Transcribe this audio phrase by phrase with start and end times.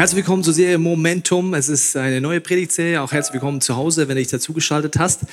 [0.00, 1.52] Herzlich willkommen zur Serie Momentum.
[1.52, 3.02] Es ist eine neue Predigtserie.
[3.02, 5.24] Auch herzlich willkommen zu Hause, wenn du dich dazugeschaltet hast.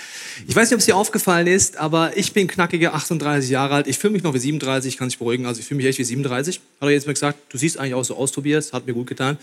[0.45, 3.87] Ich weiß nicht, ob es dir aufgefallen ist, aber ich bin knackige 38 Jahre alt.
[3.87, 5.45] Ich fühle mich noch wie 37, kann sich beruhigen.
[5.45, 6.57] Also ich fühle mich echt wie 37.
[6.57, 8.73] Hat er jetzt mal gesagt, du siehst eigentlich auch so aus, Tobias.
[8.73, 9.37] Hat mir gut getan.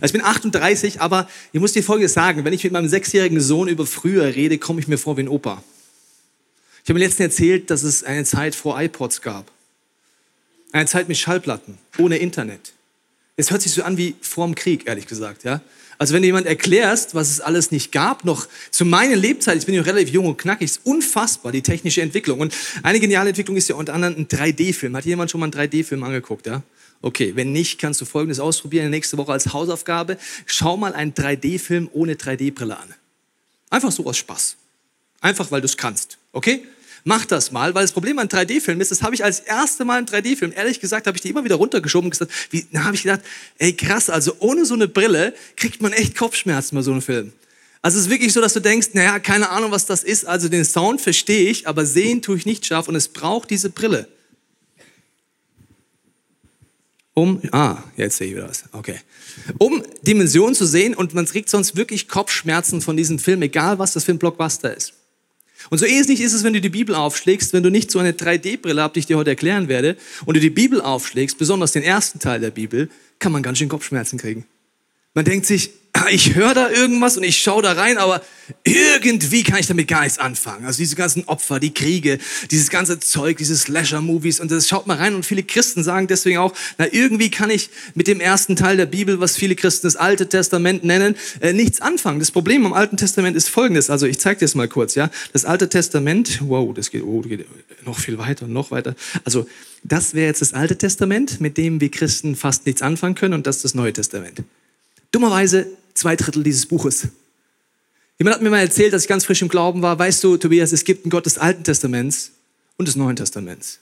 [0.00, 2.44] Also ich bin 38, aber ich muss dir Folgendes sagen.
[2.44, 5.28] Wenn ich mit meinem sechsjährigen Sohn über früher rede, komme ich mir vor wie ein
[5.28, 5.60] Opa.
[6.84, 9.50] Ich habe mir letztens erzählt, dass es eine Zeit vor iPods gab.
[10.70, 12.74] Eine Zeit mit Schallplatten, ohne Internet.
[13.38, 15.62] Es hört sich so an wie vor dem Krieg, ehrlich gesagt, ja.
[15.96, 19.66] Also wenn du jemand erklärst, was es alles nicht gab, noch zu meiner Lebzeit, ich
[19.66, 22.40] bin ja relativ jung und knackig, ist unfassbar, die technische Entwicklung.
[22.40, 22.52] Und
[22.82, 24.96] eine geniale Entwicklung ist ja unter anderem ein 3D-Film.
[24.96, 26.62] Hat jemand schon mal einen 3D-Film angeguckt, ja?
[27.00, 30.18] Okay, wenn nicht, kannst du Folgendes ausprobieren nächste Woche als Hausaufgabe.
[30.46, 32.94] Schau mal einen 3D-Film ohne 3D-Brille an.
[33.70, 34.56] Einfach so aus Spaß.
[35.20, 36.64] Einfach, weil du es kannst, okay?
[37.04, 40.00] Mach das mal, weil das Problem an 3D-Filmen ist, das habe ich als erste Mal
[40.00, 42.94] in 3D-Film, ehrlich gesagt, habe ich die immer wieder runtergeschoben und gesagt, wie, da habe
[42.94, 43.20] ich gedacht,
[43.58, 47.32] ey krass, also ohne so eine Brille kriegt man echt Kopfschmerzen bei so einem Film.
[47.80, 50.48] Also es ist wirklich so, dass du denkst, naja, keine Ahnung, was das ist, also
[50.48, 54.08] den Sound verstehe ich, aber sehen tue ich nicht scharf und es braucht diese Brille.
[57.14, 58.64] Um, ah, jetzt sehe ich wieder was.
[58.70, 59.00] Okay.
[59.58, 63.92] Um Dimensionen zu sehen und man kriegt sonst wirklich Kopfschmerzen von diesem Film, egal was
[63.92, 64.94] das für ein Blockbuster ist.
[65.70, 68.12] Und so ähnlich ist es, wenn du die Bibel aufschlägst, wenn du nicht so eine
[68.12, 71.82] 3D-Brille hast, die ich dir heute erklären werde, und du die Bibel aufschlägst, besonders den
[71.82, 72.88] ersten Teil der Bibel,
[73.18, 74.46] kann man ganz schön Kopfschmerzen kriegen.
[75.14, 75.70] Man denkt sich,
[76.10, 78.22] ich höre da irgendwas und ich schaue da rein, aber
[78.64, 80.64] irgendwie kann ich damit gar nichts anfangen.
[80.64, 82.18] Also diese ganzen Opfer, die Kriege,
[82.50, 86.38] dieses ganze Zeug, diese Slasher-Movies und das schaut mal rein und viele Christen sagen deswegen
[86.38, 89.96] auch, na irgendwie kann ich mit dem ersten Teil der Bibel, was viele Christen das
[89.96, 92.20] Alte Testament nennen, äh, nichts anfangen.
[92.20, 95.10] Das Problem am Alten Testament ist folgendes, also ich zeige dir das mal kurz, ja.
[95.32, 97.46] Das Alte Testament, wow, das geht, oh, das geht
[97.84, 98.94] noch viel weiter und noch weiter.
[99.24, 99.46] Also
[99.82, 103.46] das wäre jetzt das Alte Testament, mit dem wir Christen fast nichts anfangen können und
[103.46, 104.42] das ist das Neue Testament.
[105.12, 107.08] Dummerweise zwei Drittel dieses Buches.
[108.18, 109.98] Jemand hat mir mal erzählt, dass ich ganz frisch im Glauben war.
[109.98, 112.32] Weißt du, Tobias, es gibt einen Gott des Alten Testaments
[112.76, 113.80] und des Neuen Testaments.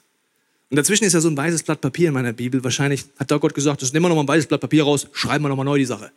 [0.68, 2.62] Und dazwischen ist ja so ein weißes Blatt Papier in meiner Bibel.
[2.62, 5.06] Wahrscheinlich hat da Gott gesagt, das nehmen wir noch mal ein weißes Blatt Papier raus,
[5.12, 6.10] schreiben wir noch mal neu die Sache.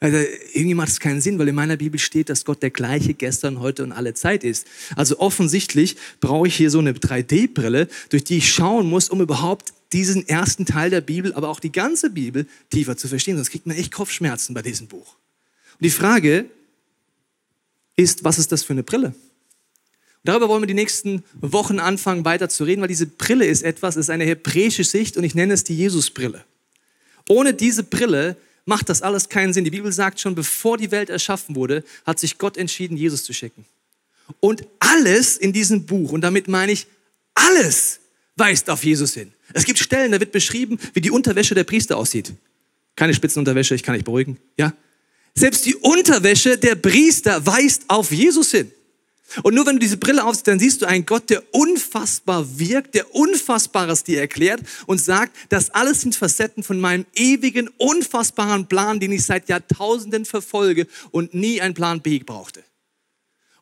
[0.00, 0.18] Also,
[0.52, 3.60] irgendwie macht es keinen Sinn, weil in meiner Bibel steht, dass Gott der gleiche gestern,
[3.60, 4.66] heute und alle Zeit ist.
[4.96, 9.72] Also offensichtlich brauche ich hier so eine 3D-Brille, durch die ich schauen muss, um überhaupt
[9.94, 13.36] diesen ersten Teil der Bibel, aber auch die ganze Bibel tiefer zu verstehen.
[13.36, 15.14] Sonst kriegt man echt Kopfschmerzen bei diesem Buch.
[15.74, 16.46] Und die Frage
[17.96, 19.08] ist, was ist das für eine Brille?
[19.08, 19.14] Und
[20.24, 23.96] darüber wollen wir die nächsten Wochen anfangen, weiter zu reden, weil diese Brille ist etwas,
[23.96, 26.44] ist eine hebräische Sicht und ich nenne es die Jesusbrille.
[27.28, 29.64] Ohne diese Brille macht das alles keinen Sinn.
[29.64, 33.32] Die Bibel sagt schon, bevor die Welt erschaffen wurde, hat sich Gott entschieden, Jesus zu
[33.32, 33.64] schicken.
[34.40, 36.86] Und alles in diesem Buch, und damit meine ich
[37.34, 38.00] alles,
[38.36, 39.32] weist auf Jesus hin.
[39.52, 42.32] Es gibt Stellen, da wird beschrieben, wie die Unterwäsche der Priester aussieht.
[42.96, 44.72] Keine Spitzenunterwäsche, ich kann dich beruhigen, ja?
[45.34, 48.70] Selbst die Unterwäsche der Priester weist auf Jesus hin.
[49.42, 52.94] Und nur wenn du diese Brille aufsetzt, dann siehst du einen Gott, der unfassbar wirkt,
[52.94, 59.00] der Unfassbares dir erklärt und sagt, das alles sind Facetten von meinem ewigen, unfassbaren Plan,
[59.00, 62.62] den ich seit Jahrtausenden verfolge und nie einen Plan B brauchte.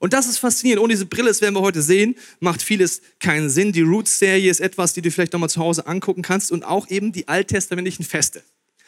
[0.03, 0.83] Und das ist faszinierend.
[0.83, 3.71] Ohne diese Brille, das werden wir heute sehen, macht vieles keinen Sinn.
[3.71, 7.13] Die Roots-Serie ist etwas, die du vielleicht nochmal zu Hause angucken kannst und auch eben
[7.13, 8.43] die alttestamentlichen Feste.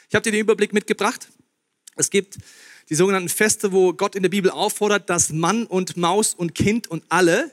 [0.08, 1.28] Ich habe dir den Überblick mitgebracht.
[1.94, 2.38] Es gibt
[2.90, 6.88] die sogenannten Feste, wo Gott in der Bibel auffordert, dass Mann und Maus und Kind
[6.88, 7.52] und alle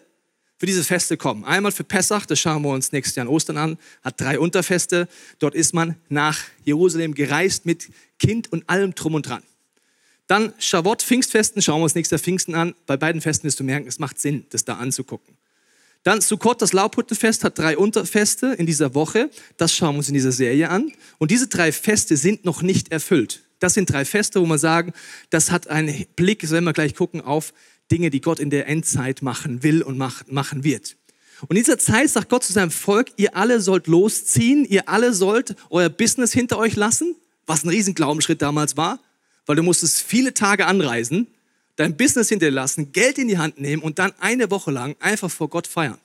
[0.57, 1.45] für diese Feste kommen.
[1.45, 5.07] Einmal für Pessach, das schauen wir uns nächstes Jahr an Ostern an, hat drei Unterfeste.
[5.37, 9.43] Dort ist man nach Jerusalem gereist mit Kind und allem drum und dran.
[10.31, 12.73] Dann Shavuot, Pfingstfesten, schauen wir uns nächstes Jahr Pfingsten an.
[12.85, 15.35] Bei beiden Festen wirst du merken, es macht Sinn, das da anzugucken.
[16.03, 19.29] Dann Sukkot, das Laubhuttenfest, hat drei Unterfeste in dieser Woche.
[19.57, 20.93] Das schauen wir uns in dieser Serie an.
[21.17, 23.43] Und diese drei Feste sind noch nicht erfüllt.
[23.59, 24.93] Das sind drei Feste, wo wir sagen,
[25.31, 27.53] das hat einen Blick, so werden wir gleich gucken, auf
[27.91, 30.95] Dinge, die Gott in der Endzeit machen will und machen wird.
[31.41, 35.13] Und in dieser Zeit sagt Gott zu seinem Volk, ihr alle sollt losziehen, ihr alle
[35.13, 39.01] sollt euer Business hinter euch lassen, was ein riesen Glaubensschritt damals war
[39.45, 41.27] weil du musstest viele Tage anreisen,
[41.75, 45.49] dein Business hinterlassen, Geld in die Hand nehmen und dann eine Woche lang einfach vor
[45.49, 45.97] Gott feiern.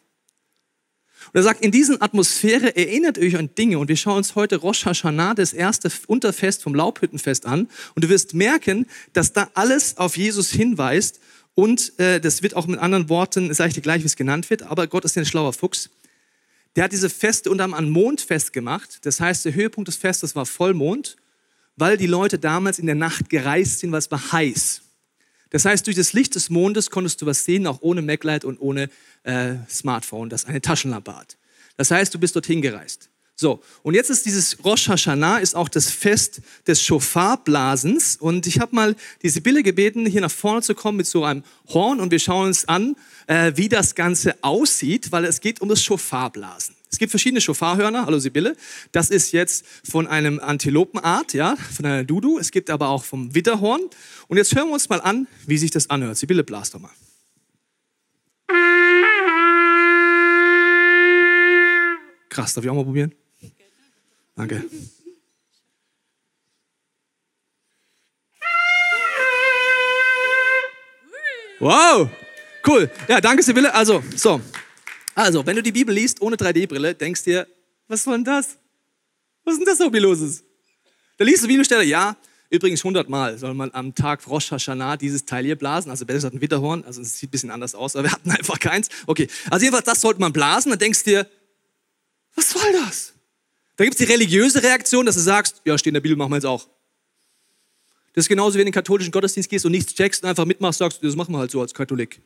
[1.32, 4.56] Und er sagt, in diesen Atmosphäre erinnert euch an Dinge und wir schauen uns heute
[4.56, 9.96] Rosh Hashanah, das erste Unterfest vom Laubhüttenfest an und du wirst merken, dass da alles
[9.98, 11.20] auf Jesus hinweist
[11.54, 14.50] und äh, das wird auch mit anderen Worten, sage ich dir gleich, wie es genannt
[14.50, 15.90] wird, aber Gott ist ein schlauer Fuchs.
[16.76, 18.98] Der hat diese Feste unter anderem an Mondfest gemacht.
[19.02, 21.16] Das heißt, der Höhepunkt des Festes war Vollmond
[21.76, 24.82] weil die Leute damals in der Nacht gereist sind, weil es war heiß.
[25.50, 28.58] Das heißt, durch das Licht des Mondes konntest du was sehen, auch ohne Maglight und
[28.58, 28.88] ohne
[29.23, 31.37] äh, Smartphone, das eine Taschenlampe hat.
[31.76, 33.11] Das heißt, du bist dorthin gereist.
[33.38, 38.16] So, und jetzt ist dieses Rosh Hashanah, ist auch das Fest des Schofarblasens.
[38.16, 41.44] Und ich habe mal die Sibylle gebeten, hier nach vorne zu kommen mit so einem
[41.68, 42.96] Horn und wir schauen uns an,
[43.26, 46.74] äh, wie das Ganze aussieht, weil es geht um das Schofarblasen.
[46.90, 48.56] Es gibt verschiedene Schofarhörner, hallo Sibylle.
[48.92, 52.38] Das ist jetzt von einem Antilopenart, ja, von einer Dudu.
[52.38, 53.82] Es gibt aber auch vom Witterhorn.
[54.28, 56.16] Und jetzt hören wir uns mal an, wie sich das anhört.
[56.16, 56.90] Sibylle, blas doch mal.
[62.30, 63.14] Krass, darf ich auch mal probieren?
[64.36, 64.62] Danke.
[71.58, 72.10] Wow,
[72.66, 72.90] cool.
[73.08, 73.72] Ja, danke Sibylle.
[73.74, 74.40] Also, so.
[75.14, 77.46] Also, wenn du die Bibel liest ohne 3D-Brille, denkst dir,
[77.88, 78.58] was soll denn das?
[79.44, 80.44] Was ist denn das, Hobbyeloses?
[81.16, 82.14] Da liest du Bibelstelle, ja,
[82.50, 85.90] übrigens 100 Mal soll man am Tag Rosh Hashanah dieses Teil hier blasen.
[85.90, 88.30] Also, besser hat ein Witterhorn, also es sieht ein bisschen anders aus, aber wir hatten
[88.38, 88.90] einfach keins.
[89.06, 90.68] Okay, also jedenfalls, das sollte man blasen.
[90.68, 91.30] Dann denkst du dir,
[92.34, 93.15] was soll das?
[93.76, 96.32] Da gibt es die religiöse Reaktion, dass du sagst, ja, steht in der Bibel, machen
[96.32, 96.67] wir jetzt auch.
[98.14, 100.78] Das ist genauso, du in den katholischen Gottesdienst gehst und nichts checkst und einfach mitmachst,
[100.78, 102.23] sagst, das machen wir halt so als Katholik.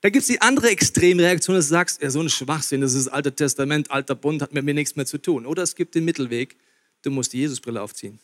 [0.00, 3.06] Da gibt es die andere Extremreaktion, dass du sagst, ja, so ein Schwachsinn, das ist
[3.06, 5.44] das Alte Testament, alter Bund, hat mit mir nichts mehr zu tun.
[5.44, 6.56] Oder es gibt den Mittelweg,
[7.02, 8.18] du musst die Jesusbrille aufziehen.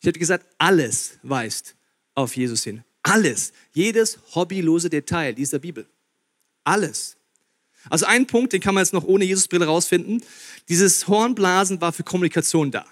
[0.00, 1.74] Ich hätte gesagt, alles weist
[2.14, 2.84] auf Jesus hin.
[3.02, 3.52] Alles.
[3.72, 5.86] Jedes hobbylose Detail dieser Bibel.
[6.64, 7.16] Alles.
[7.88, 10.22] Also ein Punkt, den kann man jetzt noch ohne Jesusbrille rausfinden.
[10.68, 12.84] Dieses Hornblasen war für Kommunikation da.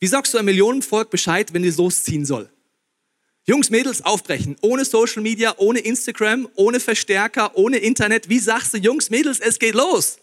[0.00, 2.50] Wie sagst du einem Millionenvolk Bescheid, wenn es losziehen soll?
[3.44, 4.56] Jungs, Mädels, aufbrechen.
[4.60, 8.28] Ohne Social Media, ohne Instagram, ohne Verstärker, ohne Internet.
[8.28, 10.18] Wie sagst du, Jungs, Mädels, es geht los?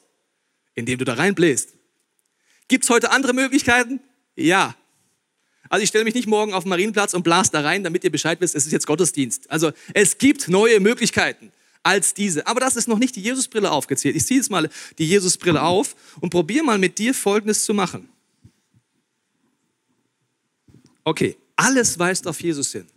[0.75, 1.69] Indem du da reinbläst.
[2.67, 4.01] Gibt es heute andere Möglichkeiten?
[4.35, 4.75] Ja.
[5.69, 8.11] Also ich stelle mich nicht morgen auf den Marienplatz und blas da rein, damit ihr
[8.11, 9.49] Bescheid wisst, es ist jetzt Gottesdienst.
[9.49, 11.51] Also es gibt neue Möglichkeiten
[11.83, 12.47] als diese.
[12.47, 14.15] Aber das ist noch nicht die Jesusbrille aufgezählt.
[14.15, 18.09] Ich ziehe jetzt mal die Jesusbrille auf und probiere mal mit dir Folgendes zu machen.
[21.03, 22.87] Okay, alles weist auf Jesus hin.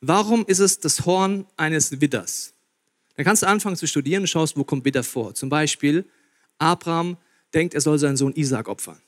[0.00, 2.54] Warum ist es das Horn eines Widders?
[3.16, 5.34] Dann kannst du anfangen zu studieren und schaust, wo kommt Widder vor.
[5.34, 6.04] Zum Beispiel,
[6.58, 7.16] Abraham
[7.52, 9.00] denkt, er soll seinen Sohn Isaac opfern.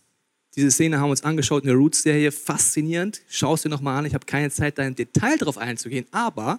[0.56, 3.22] Diese Szene haben wir uns angeschaut in der Roots-Serie, faszinierend.
[3.28, 6.06] Schau es dir nochmal an, ich habe keine Zeit, da im Detail drauf einzugehen.
[6.10, 6.58] Aber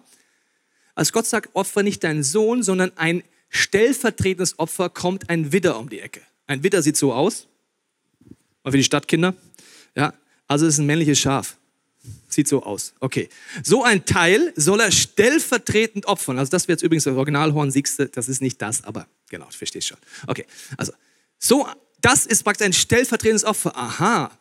[1.01, 5.89] als Gott sagt, opfer nicht deinen Sohn, sondern ein stellvertretendes Opfer, kommt ein Widder um
[5.89, 6.21] die Ecke.
[6.45, 7.47] Ein Widder sieht so aus,
[8.63, 9.33] mal für die Stadtkinder.
[9.95, 10.13] Ja,
[10.47, 11.57] also es ist ein männliches Schaf.
[12.29, 12.93] Sieht so aus.
[12.99, 13.29] Okay.
[13.63, 16.37] So ein Teil soll er stellvertretend opfern.
[16.37, 19.47] Also das wäre jetzt übrigens das Originalhorn, siehst du, das ist nicht das, aber genau,
[19.49, 19.97] verstehst schon.
[20.27, 20.45] Okay.
[20.77, 20.93] Also,
[21.39, 21.67] so,
[21.99, 23.75] das ist praktisch ein stellvertretendes Opfer.
[23.75, 24.31] Aha.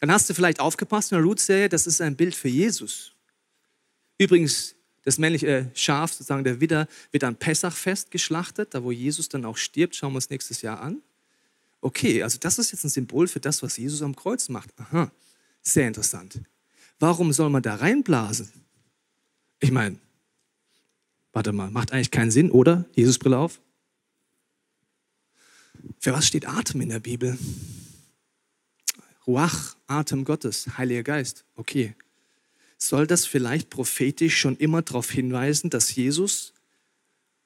[0.00, 3.12] Dann hast du vielleicht aufgepasst in der Root-Serie, das ist ein Bild für Jesus.
[4.18, 4.75] Übrigens,
[5.06, 9.56] das männliche Schaf, sozusagen der Widder, wird am Pessachfest geschlachtet, da wo Jesus dann auch
[9.56, 9.94] stirbt.
[9.94, 11.00] Schauen wir uns nächstes Jahr an.
[11.80, 14.70] Okay, also das ist jetzt ein Symbol für das, was Jesus am Kreuz macht.
[14.80, 15.12] Aha,
[15.62, 16.40] sehr interessant.
[16.98, 18.50] Warum soll man da reinblasen?
[19.60, 19.96] Ich meine,
[21.32, 22.84] warte mal, macht eigentlich keinen Sinn, oder?
[22.96, 23.60] Jesusbrille auf.
[26.00, 27.38] Für was steht Atem in der Bibel?
[29.24, 31.44] Ruach, Atem Gottes, Heiliger Geist.
[31.54, 31.94] Okay,
[32.88, 36.52] soll das vielleicht prophetisch schon immer darauf hinweisen, dass Jesus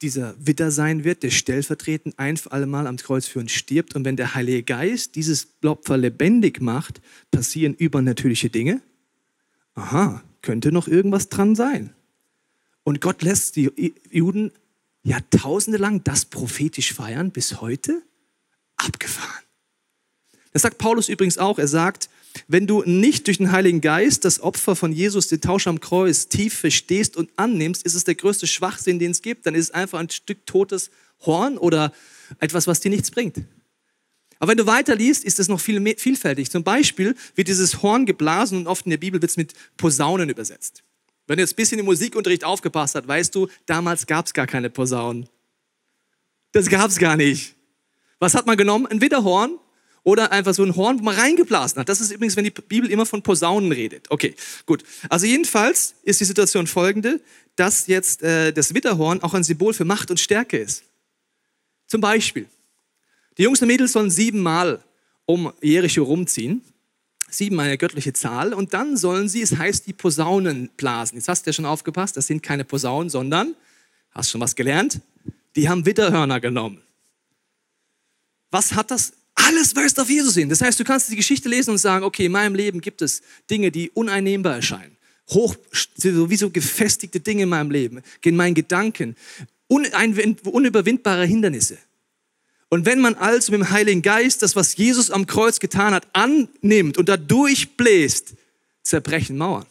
[0.02, 3.94] dieser Widder sein wird, der stellvertretend ein für alle Mal am Kreuz für uns stirbt.
[3.94, 8.80] Und wenn der Heilige Geist dieses Opfer lebendig macht, passieren übernatürliche Dinge.
[9.75, 11.92] Aha, könnte noch irgendwas dran sein.
[12.82, 14.52] Und Gott lässt die Juden
[15.02, 18.02] Jahrtausende lang das prophetisch feiern, bis heute
[18.76, 19.44] abgefahren.
[20.52, 21.59] Das sagt Paulus übrigens auch.
[21.59, 22.09] Er sagt,
[22.49, 26.28] wenn du nicht durch den Heiligen Geist das Opfer von Jesus, den Tausch am Kreuz,
[26.28, 29.46] tief verstehst und annimmst, ist es der größte Schwachsinn, den es gibt.
[29.46, 30.90] Dann ist es einfach ein Stück totes
[31.26, 31.92] Horn oder
[32.38, 33.38] etwas, was dir nichts bringt.
[34.38, 36.50] Aber wenn du weiter liest, ist es noch viel vielfältig.
[36.50, 40.30] Zum Beispiel wird dieses Horn geblasen und oft in der Bibel wird es mit Posaunen
[40.30, 40.82] übersetzt.
[41.26, 44.46] Wenn du jetzt ein bisschen im Musikunterricht aufgepasst hast, weißt du, damals gab es gar
[44.46, 45.28] keine Posaunen.
[46.52, 47.54] Das gab es gar nicht.
[48.18, 48.87] Was hat man genommen?
[48.87, 49.58] Ein Widderhorn
[50.02, 51.88] oder einfach so ein Horn, wo man reingeblasen hat.
[51.88, 54.11] Das ist übrigens, wenn die Bibel immer von Posaunen redet.
[54.11, 54.35] Okay,
[54.66, 54.83] gut.
[55.09, 57.21] Also jedenfalls ist die Situation folgende,
[57.57, 60.85] dass jetzt äh, das Witterhorn auch ein Symbol für Macht und Stärke ist.
[61.87, 62.47] Zum Beispiel,
[63.37, 64.83] die Jungs und Mädels sollen siebenmal
[65.26, 66.62] um Jericho rumziehen.
[67.28, 68.52] Sieben eine göttliche Zahl.
[68.52, 71.16] Und dann sollen sie, es heißt, die Posaunen blasen.
[71.16, 73.54] Jetzt hast du ja schon aufgepasst, das sind keine Posaunen, sondern,
[74.11, 75.00] hast schon was gelernt?
[75.54, 76.83] Die haben Witterhörner genommen.
[78.50, 79.12] Was hat das
[79.47, 80.49] alles weist auf Jesus hin.
[80.49, 83.23] Das heißt, du kannst die Geschichte lesen und sagen, okay, in meinem Leben gibt es
[83.50, 84.97] Dinge, die uneinnehmbar erscheinen.
[85.30, 85.54] Hoch,
[85.97, 89.16] wie so gefestigte Dinge in meinem Leben, in meinen Gedanken,
[89.68, 91.78] unüberwindbare Hindernisse.
[92.68, 96.06] Und wenn man also mit dem Heiligen Geist das, was Jesus am Kreuz getan hat,
[96.12, 98.35] annimmt und da durchbläst,
[98.82, 99.66] zerbrechen Mauern.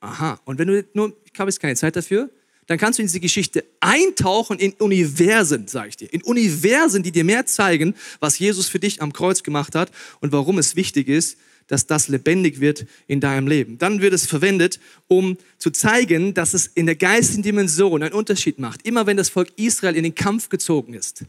[0.00, 0.40] Aha.
[0.44, 2.30] Und wenn du nur, ich habe jetzt keine Zeit dafür,
[2.66, 6.12] dann kannst du in diese Geschichte eintauchen in Universen, sage ich dir.
[6.12, 10.32] In Universen, die dir mehr zeigen, was Jesus für dich am Kreuz gemacht hat und
[10.32, 13.78] warum es wichtig ist, dass das lebendig wird in deinem Leben.
[13.78, 18.58] Dann wird es verwendet, um zu zeigen, dass es in der geistigen Dimension einen Unterschied
[18.58, 18.86] macht.
[18.86, 21.24] Immer wenn das Volk Israel in den Kampf gezogen ist,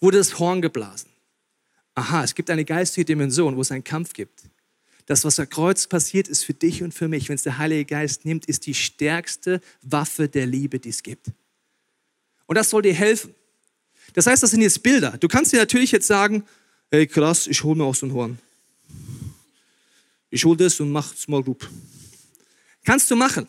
[0.00, 1.10] wurde das Horn geblasen.
[1.94, 4.42] Aha, es gibt eine geistige Dimension, wo es einen Kampf gibt.
[5.06, 7.84] Das, was am Kreuz passiert, ist für dich und für mich, wenn es der Heilige
[7.84, 11.28] Geist nimmt, ist die stärkste Waffe der Liebe, die es gibt.
[12.46, 13.34] Und das soll dir helfen.
[14.14, 15.16] Das heißt, das sind jetzt Bilder.
[15.18, 16.44] Du kannst dir natürlich jetzt sagen,
[16.90, 18.38] ey krass, ich hole mir auch so ein Horn.
[20.30, 21.68] Ich hole das und mach Small Group.
[22.84, 23.46] Kannst du machen.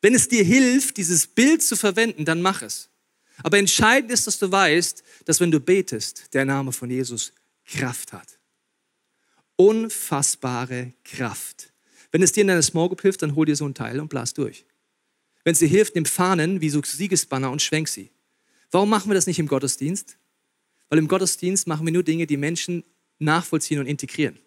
[0.00, 2.88] Wenn es dir hilft, dieses Bild zu verwenden, dann mach es.
[3.42, 7.32] Aber entscheidend ist, dass du weißt, dass wenn du betest, der Name von Jesus
[7.66, 8.37] Kraft hat.
[9.60, 11.72] Unfassbare Kraft.
[12.12, 14.08] Wenn es dir in deiner Small Group hilft, dann hol dir so ein Teil und
[14.08, 14.64] blas durch.
[15.42, 18.10] Wenn es dir hilft, nimm Fahnen wie so Siegesbanner und schwenk sie.
[18.70, 20.16] Warum machen wir das nicht im Gottesdienst?
[20.88, 22.84] Weil im Gottesdienst machen wir nur Dinge, die Menschen
[23.18, 24.38] nachvollziehen und integrieren.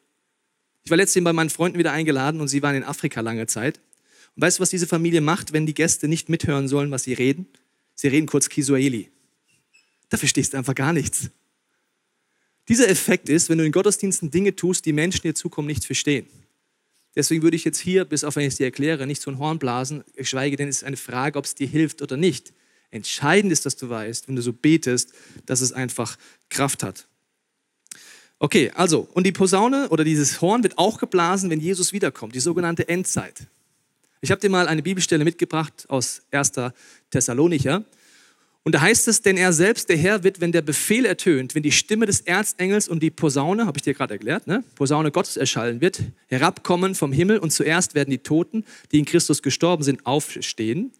[0.83, 3.81] Ich war letztens bei meinen Freunden wieder eingeladen und sie waren in Afrika lange Zeit.
[4.35, 7.13] Und weißt du, was diese Familie macht, wenn die Gäste nicht mithören sollen, was sie
[7.13, 7.47] reden?
[7.95, 9.11] Sie reden kurz Kiswahili.
[10.09, 11.29] Da verstehst du einfach gar nichts.
[12.67, 16.27] Dieser Effekt ist, wenn du in Gottesdiensten Dinge tust, die Menschen dir zukommen, nicht verstehen.
[17.15, 19.39] Deswegen würde ich jetzt hier, bis auf wenn ich es dir erkläre, nicht so ein
[19.39, 22.53] Horn blasen, geschweige denn es ist eine Frage, ob es dir hilft oder nicht.
[22.89, 25.13] Entscheidend ist, dass du weißt, wenn du so betest,
[25.45, 26.17] dass es einfach
[26.49, 27.07] Kraft hat.
[28.39, 32.39] Okay, also, und die Posaune oder dieses Horn wird auch geblasen, wenn Jesus wiederkommt, die
[32.39, 33.47] sogenannte Endzeit.
[34.21, 36.53] Ich habe dir mal eine Bibelstelle mitgebracht aus 1.
[37.09, 37.83] Thessalonicher.
[38.63, 41.63] Und da heißt es, denn er selbst, der Herr, wird, wenn der Befehl ertönt, wenn
[41.63, 44.63] die Stimme des Erzengels und die Posaune, habe ich dir gerade erklärt, ne?
[44.75, 49.41] Posaune Gottes erschallen wird, herabkommen vom Himmel und zuerst werden die Toten, die in Christus
[49.41, 50.91] gestorben sind, aufstehen.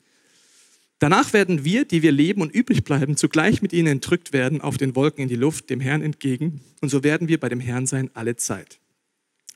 [0.98, 4.78] Danach werden wir, die wir leben und übrig bleiben, zugleich mit ihnen entrückt werden auf
[4.78, 6.62] den Wolken in die Luft, dem Herrn entgegen.
[6.80, 8.80] Und so werden wir bei dem Herrn sein alle Zeit.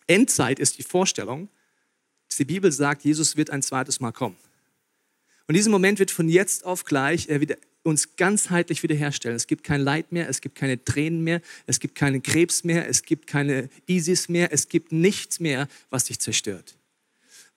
[0.07, 1.49] Endzeit ist die Vorstellung,
[2.27, 4.35] dass die Bibel sagt, Jesus wird ein zweites Mal kommen.
[5.47, 9.35] Und in diesem Moment wird von jetzt auf gleich er wieder uns ganzheitlich wiederherstellen.
[9.35, 12.89] Es gibt kein Leid mehr, es gibt keine Tränen mehr, es gibt keinen Krebs mehr,
[12.89, 16.75] es gibt keine ISIS mehr, es gibt nichts mehr, was dich zerstört.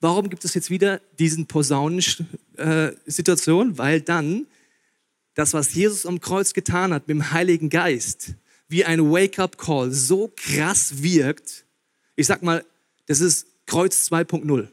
[0.01, 3.71] Warum gibt es jetzt wieder diesen Posaunensituation?
[3.71, 4.45] Äh, Weil dann
[5.33, 8.35] das, was Jesus am Kreuz getan hat mit dem Heiligen Geist,
[8.67, 11.65] wie ein Wake-up-Call so krass wirkt.
[12.15, 12.63] Ich sag mal,
[13.07, 14.67] das ist Kreuz 2.0.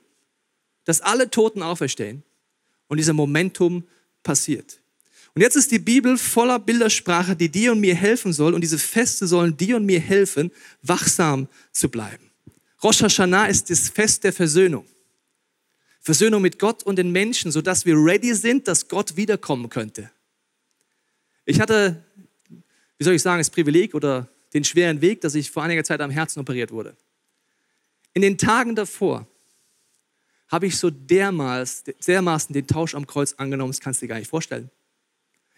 [0.85, 2.23] Dass alle Toten auferstehen
[2.89, 3.85] und dieser Momentum
[4.23, 4.81] passiert.
[5.37, 8.55] Und jetzt ist die Bibel voller Bildersprache, die dir und mir helfen soll.
[8.55, 10.51] Und diese Feste sollen dir und mir helfen,
[10.81, 12.31] wachsam zu bleiben.
[12.83, 14.87] Rosh Hashanah ist das Fest der Versöhnung.
[16.01, 20.11] Versöhnung mit Gott und den Menschen, sodass wir ready sind, dass Gott wiederkommen könnte.
[21.45, 22.03] Ich hatte,
[22.97, 26.01] wie soll ich sagen, das Privileg oder den schweren Weg, dass ich vor einiger Zeit
[26.01, 26.97] am Herzen operiert wurde.
[28.15, 29.27] In den Tagen davor
[30.49, 31.93] habe ich so dermaßen,
[32.55, 34.71] den Tausch am Kreuz angenommen, das kannst du dir gar nicht vorstellen.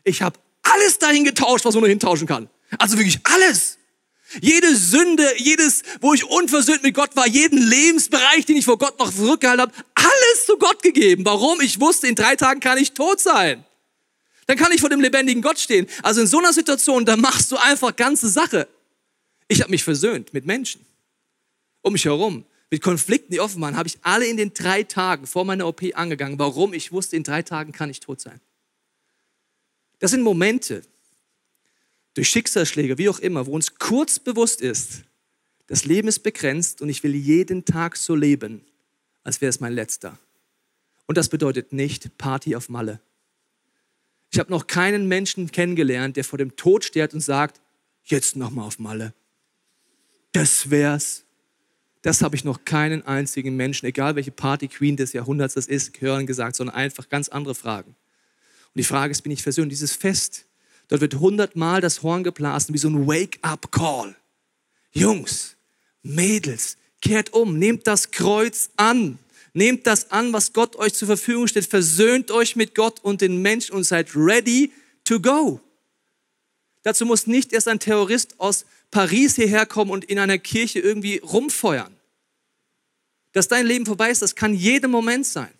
[0.04, 2.48] Ich habe alles dahin getauscht, was man nur hintauschen kann.
[2.78, 3.78] Also wirklich alles.
[4.42, 8.98] Jede Sünde, jedes, wo ich unversöhnt mit Gott war, jeden Lebensbereich, den ich vor Gott
[8.98, 11.24] noch zurückgehalten habe, alles zu Gott gegeben.
[11.24, 11.60] Warum?
[11.62, 13.64] Ich wusste, in drei Tagen kann ich tot sein.
[14.46, 15.86] Dann kann ich vor dem lebendigen Gott stehen.
[16.02, 18.68] Also in so einer Situation, da machst du einfach ganze Sache.
[19.46, 20.84] Ich habe mich versöhnt mit Menschen
[21.82, 25.26] um mich herum, mit Konflikten, die offen waren, habe ich alle in den drei Tagen
[25.26, 26.38] vor meiner OP angegangen.
[26.38, 26.74] Warum?
[26.74, 28.40] Ich wusste, in drei Tagen kann ich tot sein.
[29.98, 30.82] Das sind Momente,
[32.14, 35.04] durch Schicksalsschläge, wie auch immer, wo uns kurz bewusst ist,
[35.68, 38.64] das Leben ist begrenzt und ich will jeden Tag so leben,
[39.22, 40.18] als wäre es mein letzter.
[41.06, 43.00] Und das bedeutet nicht Party auf Malle.
[44.30, 47.60] Ich habe noch keinen Menschen kennengelernt, der vor dem Tod steht und sagt,
[48.04, 49.14] jetzt nochmal auf Malle.
[50.32, 51.24] Das wär's.
[52.02, 56.00] Das habe ich noch keinen einzigen Menschen, egal welche Party Queen des Jahrhunderts das ist,
[56.00, 57.94] hören gesagt, sondern einfach ganz andere Fragen.
[58.74, 59.72] Und die Frage ist, bin ich versöhnt?
[59.72, 60.46] Dieses Fest
[60.88, 64.16] Dort wird hundertmal das Horn geblasen, wie so ein Wake-up-Call.
[64.92, 65.56] Jungs,
[66.02, 69.18] Mädels, kehrt um, nehmt das Kreuz an.
[69.52, 71.66] Nehmt das an, was Gott euch zur Verfügung stellt.
[71.66, 74.72] Versöhnt euch mit Gott und den Menschen und seid ready
[75.04, 75.60] to go.
[76.82, 81.18] Dazu muss nicht erst ein Terrorist aus Paris hierher kommen und in einer Kirche irgendwie
[81.18, 81.94] rumfeuern.
[83.32, 85.52] Dass dein Leben vorbei ist, das kann jeden Moment sein.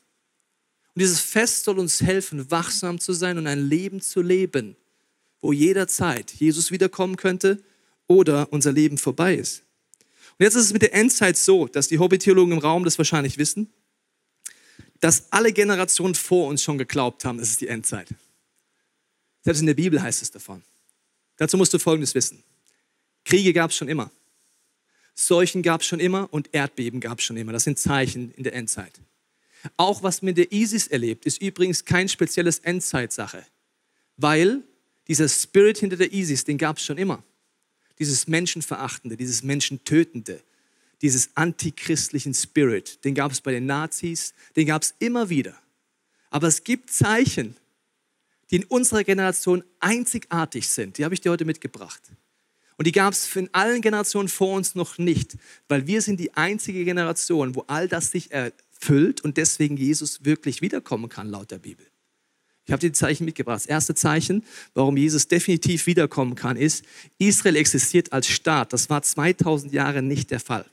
[0.98, 4.74] Und dieses Fest soll uns helfen, wachsam zu sein und ein Leben zu leben,
[5.40, 7.62] wo jederzeit Jesus wiederkommen könnte
[8.08, 9.62] oder unser Leben vorbei ist.
[10.36, 13.38] Und jetzt ist es mit der Endzeit so, dass die Hobbytheologen im Raum das wahrscheinlich
[13.38, 13.72] wissen,
[14.98, 18.08] dass alle Generationen vor uns schon geglaubt haben, es ist die Endzeit.
[19.42, 20.64] Selbst in der Bibel heißt es davon.
[21.36, 22.42] Dazu musst du Folgendes wissen.
[23.24, 24.10] Kriege gab es schon immer.
[25.14, 27.52] Seuchen gab es schon immer und Erdbeben gab es schon immer.
[27.52, 29.00] Das sind Zeichen in der Endzeit.
[29.76, 33.44] Auch was mit der ISIS erlebt, ist übrigens kein spezielles Endzeitsache,
[34.16, 34.62] weil
[35.08, 37.22] dieser Spirit hinter der ISIS, den gab es schon immer.
[37.98, 40.42] Dieses Menschenverachtende, dieses Menschentötende,
[41.02, 45.58] dieses antichristlichen Spirit, den gab es bei den Nazis, den gab es immer wieder.
[46.30, 47.56] Aber es gibt Zeichen,
[48.50, 50.98] die in unserer Generation einzigartig sind.
[50.98, 52.02] Die habe ich dir heute mitgebracht.
[52.76, 55.36] Und die gab es in allen Generationen vor uns noch nicht,
[55.66, 58.30] weil wir sind die einzige Generation, wo all das sich
[58.80, 61.86] erfüllt und deswegen Jesus wirklich wiederkommen kann, laut der Bibel.
[62.64, 63.56] Ich habe die Zeichen mitgebracht.
[63.56, 64.44] Das erste Zeichen,
[64.74, 66.84] warum Jesus definitiv wiederkommen kann, ist,
[67.16, 68.72] Israel existiert als Staat.
[68.72, 70.66] Das war 2000 Jahre nicht der Fall.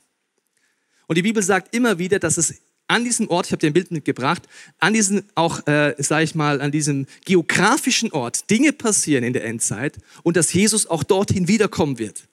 [1.06, 2.56] Und die Bibel sagt immer wieder, dass es
[2.88, 4.42] an diesem Ort, ich habe dir ein Bild mitgebracht,
[4.78, 9.44] an diesem auch, äh, sage ich mal, an diesem geografischen Ort Dinge passieren in der
[9.44, 12.28] Endzeit und dass Jesus auch dorthin wiederkommen wird.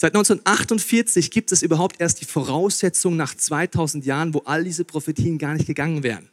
[0.00, 5.36] Seit 1948 gibt es überhaupt erst die Voraussetzung nach 2000 Jahren, wo all diese Prophetien
[5.36, 6.30] gar nicht gegangen wären.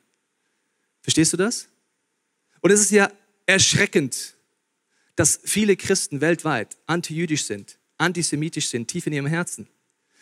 [1.01, 1.67] Verstehst du das?
[2.61, 3.11] Und es ist ja
[3.45, 4.35] erschreckend,
[5.17, 9.67] dass viele Christen weltweit antijüdisch sind, antisemitisch sind, tief in ihrem Herzen.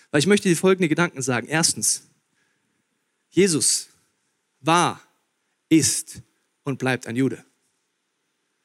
[0.10, 1.46] Weil ich möchte dir folgende Gedanken sagen.
[1.48, 2.02] Erstens,
[3.30, 3.90] Jesus
[4.60, 5.00] war,
[5.70, 6.24] ist
[6.64, 7.46] und bleibt ein Jude.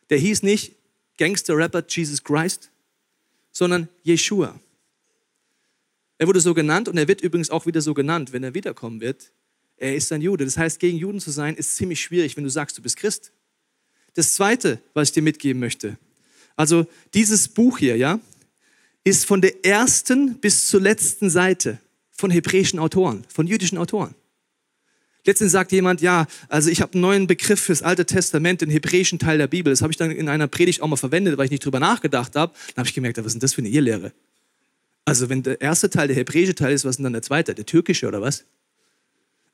[0.09, 0.73] Der hieß nicht
[1.19, 2.71] Gangster-Rapper Jesus Christ,
[3.53, 4.59] sondern Jeshua.
[6.21, 9.01] Er wurde so genannt und er wird übrigens auch wieder so genannt, wenn er wiederkommen
[9.01, 9.33] wird.
[9.79, 10.45] Er ist ein Jude.
[10.45, 13.33] Das heißt, gegen Juden zu sein, ist ziemlich schwierig, wenn du sagst, du bist Christ.
[14.13, 15.97] Das Zweite, was ich dir mitgeben möchte,
[16.57, 18.21] also dieses Buch hier, ja,
[19.03, 21.79] ist von der ersten bis zur letzten Seite
[22.11, 24.15] von hebräischen Autoren, von jüdischen Autoren.
[25.25, 29.19] Letztens sagt jemand, ja, also ich habe einen neuen Begriff fürs Alte Testament, den hebräischen
[29.19, 29.73] Teil der Bibel.
[29.73, 32.37] Das habe ich dann in einer Predigt auch mal verwendet, weil ich nicht drüber nachgedacht
[32.37, 32.53] habe.
[32.75, 34.13] Dann habe ich gemerkt, was ist denn das für eine Irrlehre?
[35.05, 37.55] Also wenn der erste Teil der hebräische Teil ist, was ist denn dann der zweite?
[37.55, 38.45] Der türkische oder was?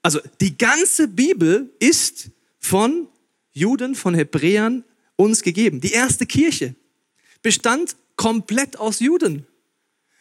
[0.03, 3.09] Also die ganze Bibel ist von
[3.53, 4.85] Juden, von Hebräern
[5.17, 5.81] uns gegeben.
[5.81, 6.75] Die erste Kirche
[7.43, 9.47] bestand komplett aus Juden.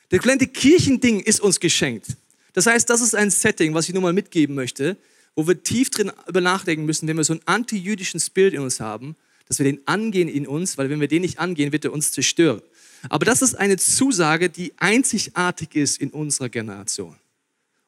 [0.10, 2.08] Das kleine Kirchending ist uns geschenkt.
[2.54, 4.98] Das heißt, das ist ein Setting, was ich nur mal mitgeben möchte,
[5.36, 8.80] wo wir tief drin über nachdenken müssen, wenn wir so einen anti-jüdischen Spirit in uns
[8.80, 9.16] haben,
[9.48, 12.12] dass wir den angehen in uns, weil wenn wir den nicht angehen, wird er uns
[12.12, 12.62] zerstören.
[13.10, 17.15] Aber das ist eine Zusage, die einzigartig ist in unserer Generation.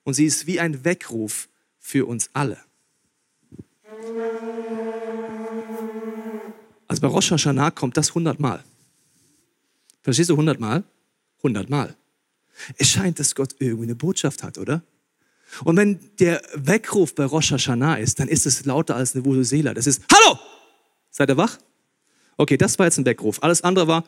[0.04, 1.50] Und sie ist wie ein Weckruf
[1.80, 2.58] für uns alle.
[6.88, 8.64] Also bei Rosh Hashanah kommt das hundertmal.
[10.02, 10.84] Verstehst du hundertmal?
[11.44, 11.96] Hundertmal.
[12.78, 14.82] Es scheint, dass Gott irgendwie eine Botschaft hat, oder?
[15.64, 19.74] Und wenn der Weckruf bei Rosh Hashanah ist, dann ist es lauter als eine Vuvuzela.
[19.74, 20.40] Das ist, hallo!
[21.10, 21.58] Seid ihr wach?
[22.38, 23.42] Okay, das war jetzt ein Weckruf.
[23.42, 24.04] Alles andere war,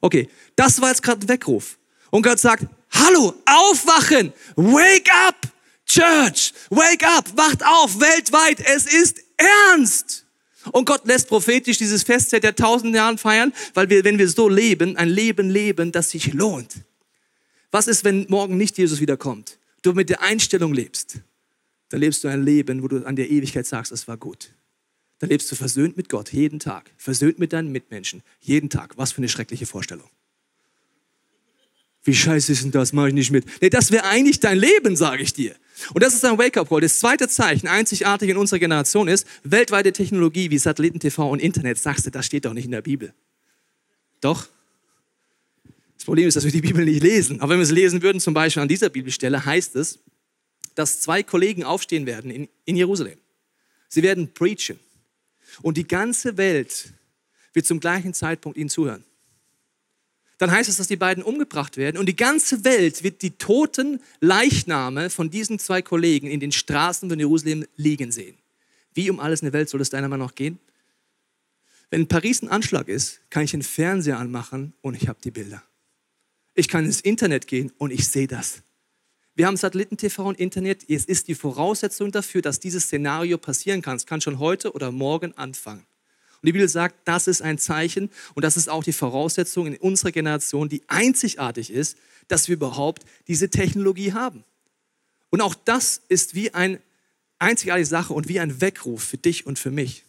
[0.00, 1.78] okay, das war jetzt gerade ein Weckruf.
[2.10, 4.32] Und Gott sagt, hallo, aufwachen!
[4.56, 5.36] Wake up!
[5.86, 7.36] Church, wake up!
[7.36, 10.26] Wacht auf, weltweit, es ist ernst!
[10.72, 14.28] Und Gott lässt prophetisch dieses Fest seit der tausend Jahren feiern, weil wir, wenn wir
[14.28, 16.74] so leben, ein Leben leben, das sich lohnt.
[17.70, 19.58] Was ist, wenn morgen nicht Jesus wiederkommt?
[19.82, 21.20] du mit der Einstellung lebst,
[21.88, 24.50] dann lebst du ein Leben, wo du an der Ewigkeit sagst, es war gut.
[25.18, 28.96] Dann lebst du versöhnt mit Gott jeden Tag, versöhnt mit deinen Mitmenschen jeden Tag.
[28.96, 30.08] Was für eine schreckliche Vorstellung.
[32.04, 32.92] Wie scheiße ist denn das?
[32.92, 33.44] Mache ich nicht mit.
[33.60, 35.54] Nee, das wäre eigentlich dein Leben, sage ich dir.
[35.92, 36.80] Und das ist ein Wake-up-Call.
[36.80, 41.78] Das zweite Zeichen, einzigartig in unserer Generation ist, weltweite Technologie wie Satelliten-TV und Internet.
[41.78, 43.12] Sagst du, das steht doch nicht in der Bibel.
[44.20, 44.48] Doch,
[46.08, 47.42] Problem ist, dass wir die Bibel nicht lesen.
[47.42, 49.98] Aber wenn wir es lesen würden, zum Beispiel an dieser Bibelstelle, heißt es,
[50.74, 53.18] dass zwei Kollegen aufstehen werden in, in Jerusalem.
[53.90, 54.80] Sie werden preachen.
[55.62, 56.92] Und die ganze Welt
[57.52, 59.04] wird zum gleichen Zeitpunkt ihnen zuhören.
[60.38, 64.00] Dann heißt es, dass die beiden umgebracht werden und die ganze Welt wird die toten
[64.20, 68.36] Leichname von diesen zwei Kollegen in den Straßen von Jerusalem liegen sehen.
[68.94, 70.60] Wie um alles in der Welt soll es deiner Meinung nach gehen?
[71.90, 75.32] Wenn in Paris ein Anschlag ist, kann ich den Fernseher anmachen und ich habe die
[75.32, 75.62] Bilder.
[76.54, 78.62] Ich kann ins Internet gehen und ich sehe das.
[79.38, 80.90] Wir haben Satelliten-TV und Internet.
[80.90, 83.96] Es ist die Voraussetzung dafür, dass dieses Szenario passieren kann.
[83.96, 85.86] Es kann schon heute oder morgen anfangen.
[86.42, 89.76] Und die Bibel sagt, das ist ein Zeichen und das ist auch die Voraussetzung in
[89.76, 91.96] unserer Generation, die einzigartig ist,
[92.26, 94.42] dass wir überhaupt diese Technologie haben.
[95.30, 96.80] Und auch das ist wie eine
[97.38, 100.02] einzigartige Sache und wie ein Weckruf für dich und für mich.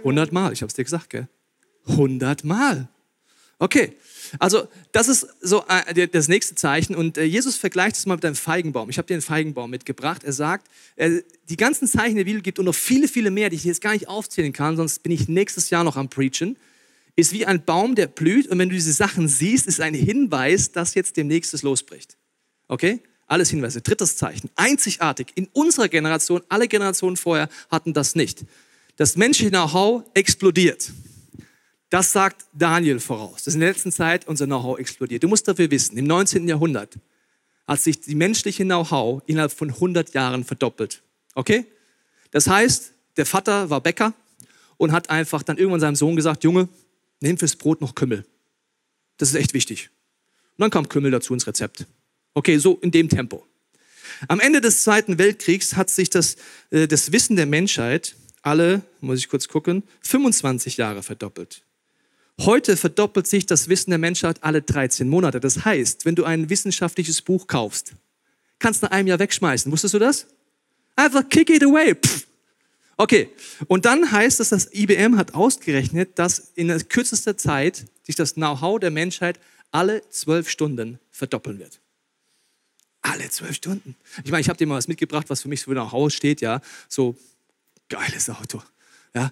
[0.00, 1.28] 100 Mal, ich habe es dir gesagt, gell?
[1.86, 2.90] 100 Mal.
[3.58, 3.96] Okay,
[4.38, 8.24] also das ist so äh, das nächste Zeichen und äh, Jesus vergleicht es mal mit
[8.24, 8.90] einem Feigenbaum.
[8.90, 10.24] Ich habe dir einen Feigenbaum mitgebracht.
[10.24, 13.56] Er sagt, äh, die ganzen Zeichen der Bibel gibt und noch viele, viele mehr, die
[13.56, 16.58] ich jetzt gar nicht aufzählen kann, sonst bin ich nächstes Jahr noch am Preachen,
[17.14, 20.72] ist wie ein Baum, der blüht und wenn du diese Sachen siehst, ist ein Hinweis,
[20.72, 22.18] dass jetzt demnächst es losbricht.
[22.68, 23.00] Okay?
[23.26, 23.80] Alles Hinweise.
[23.80, 25.28] Drittes Zeichen, einzigartig.
[25.34, 28.44] In unserer Generation, alle Generationen vorher hatten das nicht.
[28.96, 30.92] Das menschliche Know-how explodiert.
[31.90, 33.44] Das sagt Daniel voraus.
[33.44, 35.22] Das ist in der letzten Zeit unser Know-how explodiert.
[35.22, 36.48] Du musst dafür wissen, im 19.
[36.48, 36.98] Jahrhundert
[37.66, 41.02] hat sich die menschliche Know-how innerhalb von 100 Jahren verdoppelt.
[41.34, 41.66] Okay?
[42.30, 44.14] Das heißt, der Vater war Bäcker
[44.76, 46.68] und hat einfach dann irgendwann seinem Sohn gesagt, Junge,
[47.20, 48.24] nimm fürs Brot noch Kümmel.
[49.16, 49.90] Das ist echt wichtig.
[50.56, 51.86] Und dann kam Kümmel dazu ins Rezept.
[52.34, 53.46] Okay, so in dem Tempo.
[54.28, 56.36] Am Ende des Zweiten Weltkriegs hat sich das,
[56.70, 61.62] äh, das Wissen der Menschheit alle, muss ich kurz gucken, 25 Jahre verdoppelt.
[62.40, 65.40] Heute verdoppelt sich das Wissen der Menschheit alle 13 Monate.
[65.40, 67.94] Das heißt, wenn du ein wissenschaftliches Buch kaufst,
[68.58, 69.72] kannst du nach einem Jahr wegschmeißen.
[69.72, 70.26] Wusstest du das?
[70.96, 71.94] Einfach kick it away.
[71.94, 72.26] Pff.
[72.98, 73.30] Okay,
[73.68, 78.80] und dann heißt es, dass IBM hat ausgerechnet, dass in kürzester Zeit sich das Know-how
[78.80, 79.38] der Menschheit
[79.70, 81.80] alle zwölf Stunden verdoppeln wird.
[83.02, 83.94] Alle zwölf Stunden.
[84.24, 86.40] Ich meine, ich habe dir mal was mitgebracht, was für mich so nach Hause steht,
[86.40, 86.62] ja.
[86.88, 87.16] So,
[87.88, 88.62] geiles Auto,
[89.14, 89.30] ja.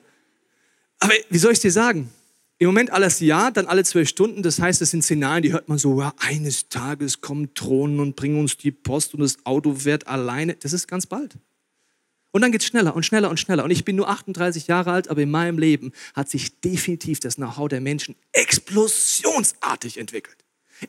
[0.99, 2.11] Aber wie soll ich dir sagen?
[2.59, 4.43] Im Moment alles ja, dann alle zwölf Stunden.
[4.43, 8.15] Das heißt, es sind Szenarien, die hört man so, ja, eines Tages kommen Drohnen und
[8.15, 10.55] bringen uns die Post und das Auto fährt alleine.
[10.55, 11.37] Das ist ganz bald.
[12.31, 13.65] Und dann geht es schneller und schneller und schneller.
[13.65, 17.37] Und ich bin nur 38 Jahre alt, aber in meinem Leben hat sich definitiv das
[17.37, 20.37] Know-how der Menschen explosionsartig entwickelt.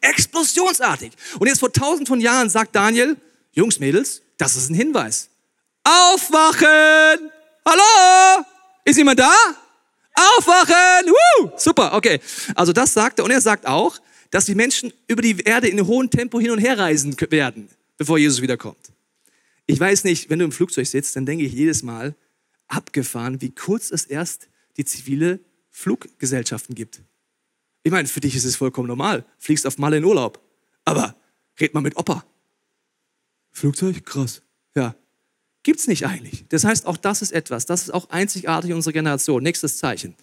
[0.02, 1.12] Explosionsartig.
[1.40, 3.18] Und jetzt vor tausend von Jahren sagt Daniel,
[3.54, 5.30] Jungs, Mädels, das ist ein Hinweis.
[5.84, 7.32] Aufwachen!
[7.64, 8.46] Hallo?
[8.84, 9.34] Ist jemand da?
[10.16, 11.12] Aufwachen!
[11.12, 11.52] Woo!
[11.58, 12.20] Super, okay.
[12.56, 14.00] Also das sagt er und er sagt auch,
[14.32, 18.18] dass die Menschen über die Erde in hohen Tempo hin und her reisen werden, bevor
[18.18, 18.92] Jesus wiederkommt.
[19.66, 22.16] Ich weiß nicht, wenn du im Flugzeug sitzt, dann denke ich jedes Mal,
[22.68, 27.02] abgefahren, wie kurz es erst die zivile Fluggesellschaften gibt.
[27.84, 29.26] Ich meine, für dich ist es vollkommen normal.
[29.38, 30.40] Fliegst auf Malle in Urlaub.
[30.86, 31.16] Aber
[31.60, 32.26] red mal mit Opa.
[33.52, 34.04] Flugzeug?
[34.06, 34.42] Krass.
[34.76, 34.96] Ja.
[35.66, 36.46] Gibt's nicht eigentlich.
[36.50, 37.66] Das heißt, auch das ist etwas.
[37.66, 39.42] Das ist auch einzigartig in unserer Generation.
[39.42, 40.14] Nächstes Zeichen.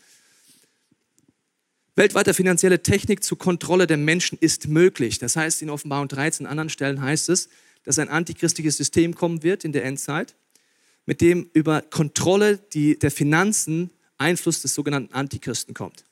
[1.97, 5.19] Weltweite finanzielle Technik zur Kontrolle der Menschen ist möglich.
[5.19, 7.49] Das heißt, in Offenbarung 13 anderen Stellen heißt es,
[7.83, 10.37] dass ein antichristliches System kommen wird in der Endzeit,
[11.07, 16.05] mit dem über Kontrolle die, der Finanzen Einfluss des sogenannten Antichristen kommt.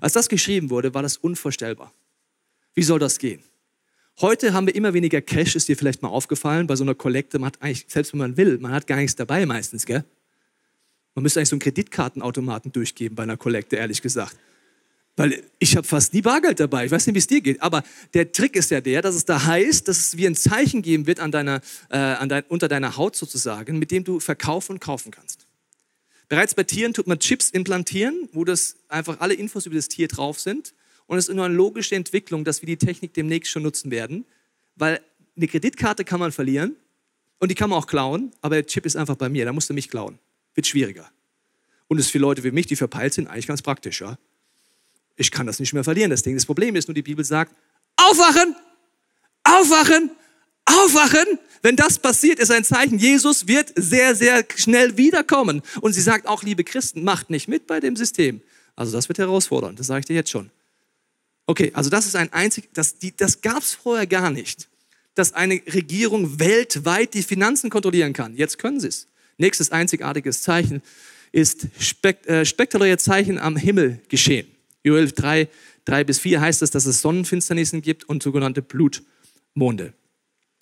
[0.00, 1.92] Als das geschrieben wurde, war das unvorstellbar.
[2.72, 3.42] Wie soll das gehen?
[4.20, 7.38] Heute haben wir immer weniger Cash, ist dir vielleicht mal aufgefallen, bei so einer Kollekte,
[7.38, 10.04] man hat eigentlich, selbst wenn man will, man hat gar nichts dabei meistens, gell?
[11.14, 14.36] Man müsste eigentlich so einen Kreditkartenautomaten durchgeben bei einer Kollekte, ehrlich gesagt.
[15.16, 16.86] Weil ich habe fast nie Bargeld dabei.
[16.86, 17.60] Ich weiß nicht, wie es dir geht.
[17.60, 17.82] Aber
[18.14, 21.06] der Trick ist ja der, dass es da heißt, dass es wie ein Zeichen geben
[21.06, 24.80] wird an deiner, äh, an dein, unter deiner Haut sozusagen, mit dem du verkaufen und
[24.80, 25.46] kaufen kannst.
[26.28, 30.06] Bereits bei Tieren tut man Chips implantieren, wo das einfach alle Infos über das Tier
[30.06, 30.72] drauf sind.
[31.08, 34.26] Und es ist nur eine logische Entwicklung, dass wir die Technik demnächst schon nutzen werden,
[34.76, 35.00] weil
[35.36, 36.76] eine Kreditkarte kann man verlieren
[37.38, 39.70] und die kann man auch klauen, aber der Chip ist einfach bei mir, da musst
[39.70, 40.18] du mich klauen.
[40.54, 41.10] Wird schwieriger.
[41.88, 44.02] Und es ist für Leute wie mich, die verpeilt sind, eigentlich ganz praktisch.
[44.02, 44.18] Ja?
[45.16, 46.34] Ich kann das nicht mehr verlieren, das Ding.
[46.34, 47.54] Das Problem ist nur, die Bibel sagt,
[47.96, 48.54] aufwachen,
[49.44, 50.10] aufwachen,
[50.66, 51.38] aufwachen.
[51.62, 55.62] Wenn das passiert, ist ein Zeichen, Jesus wird sehr, sehr schnell wiederkommen.
[55.80, 58.42] Und sie sagt auch, liebe Christen, macht nicht mit bei dem System.
[58.76, 60.50] Also das wird herausfordernd, das sage ich dir jetzt schon.
[61.48, 64.68] Okay, also das ist ein einzig, das, das gab es vorher gar nicht,
[65.14, 68.36] dass eine Regierung weltweit die Finanzen kontrollieren kann.
[68.36, 69.06] Jetzt können sie es.
[69.38, 70.82] Nächstes einzigartiges Zeichen
[71.32, 74.46] ist spekt, äh, spektakuläre Zeichen am Himmel geschehen.
[74.84, 75.48] Joel 3,
[75.86, 79.94] 3 bis 4 heißt es, dass es Sonnenfinsternissen gibt und sogenannte Blutmonde.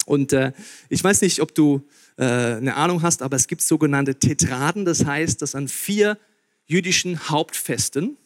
[0.04, 0.52] Und äh,
[0.88, 1.84] ich weiß nicht, ob du
[2.16, 4.84] äh, eine Ahnung hast, aber es gibt sogenannte Tetraden.
[4.84, 6.16] Das heißt, dass an vier
[6.66, 8.16] jüdischen Hauptfesten,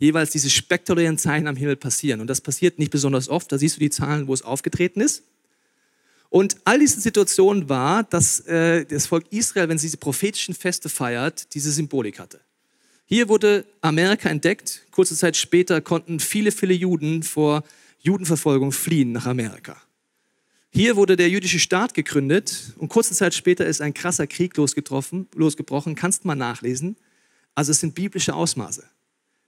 [0.00, 2.20] jeweils diese spektakulären Zeichen am Himmel passieren.
[2.20, 3.52] Und das passiert nicht besonders oft.
[3.52, 5.22] Da siehst du die Zahlen, wo es aufgetreten ist.
[6.30, 10.88] Und all diese Situationen war, dass äh, das Volk Israel, wenn sie diese prophetischen Feste
[10.88, 12.40] feiert, diese Symbolik hatte.
[13.04, 14.86] Hier wurde Amerika entdeckt.
[14.90, 17.62] Kurze Zeit später konnten viele, viele Juden vor
[17.98, 19.76] Judenverfolgung fliehen nach Amerika.
[20.72, 25.96] Hier wurde der jüdische Staat gegründet und kurze Zeit später ist ein krasser Krieg losgebrochen.
[25.96, 26.96] Kannst du mal nachlesen.
[27.56, 28.84] Also es sind biblische Ausmaße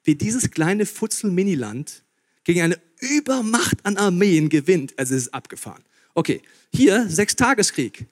[0.04, 2.02] wie dieses kleine Futzel-Miniland
[2.44, 4.98] gegen eine Übermacht an Armeen gewinnt.
[4.98, 5.82] Also es ist abgefahren.
[6.14, 8.06] Okay, hier Sechstageskrieg.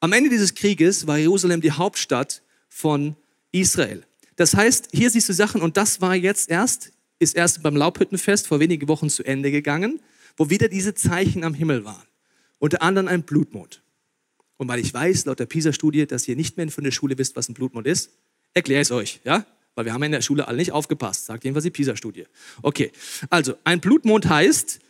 [0.00, 3.16] Am Ende dieses Krieges war Jerusalem die Hauptstadt von
[3.52, 4.04] Israel.
[4.36, 8.46] Das heißt, hier siehst du Sachen und das war jetzt erst, ist erst beim Laubhüttenfest
[8.46, 10.00] vor wenigen Wochen zu Ende gegangen,
[10.36, 12.06] wo wieder diese Zeichen am Himmel waren.
[12.60, 13.82] Unter anderem ein Blutmond.
[14.56, 17.34] Und weil ich weiß, laut der PISA-Studie, dass ihr nicht mehr von der Schule wisst,
[17.36, 18.10] was ein Blutmond ist,
[18.54, 19.46] erkläre ich es euch, ja?
[19.78, 22.24] Weil wir haben in der Schule alle nicht aufgepasst, sagt jedenfalls die PISA-Studie.
[22.62, 22.90] Okay,
[23.30, 24.80] also ein Blutmond heißt,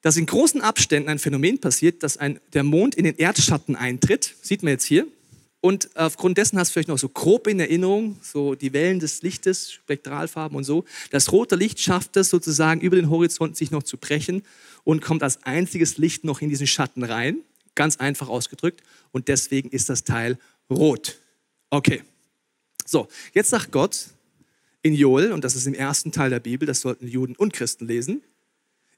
[0.00, 4.34] dass in großen Abständen ein Phänomen passiert, dass ein, der Mond in den Erdschatten eintritt,
[4.40, 5.06] sieht man jetzt hier,
[5.60, 9.20] und aufgrund dessen hast du vielleicht noch so grob in Erinnerung, so die Wellen des
[9.20, 10.86] Lichtes, Spektralfarben und so.
[11.10, 14.44] Das rote Licht schafft es sozusagen über den Horizont sich noch zu brechen
[14.82, 17.40] und kommt als einziges Licht noch in diesen Schatten rein.
[17.74, 18.82] Ganz einfach ausgedrückt.
[19.10, 20.38] Und deswegen ist das Teil
[20.70, 21.18] rot.
[21.68, 22.02] Okay.
[22.86, 24.06] So, jetzt sagt Gott
[24.82, 27.86] in Joel, und das ist im ersten Teil der Bibel, das sollten Juden und Christen
[27.86, 28.22] lesen,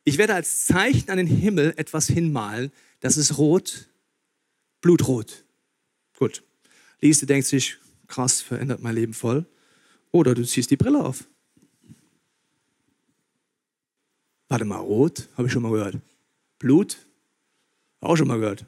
[0.04, 3.88] ich werde als Zeichen an den Himmel etwas hinmalen, das ist rot,
[4.80, 5.44] blutrot.
[6.18, 6.42] Gut
[7.04, 9.44] liest, du denkst sich, krass, verändert mein Leben voll.
[10.10, 11.24] Oder du ziehst die Brille auf.
[14.48, 15.98] Warte mal, rot, habe ich schon mal gehört.
[16.58, 16.96] Blut,
[18.00, 18.64] auch schon mal gehört.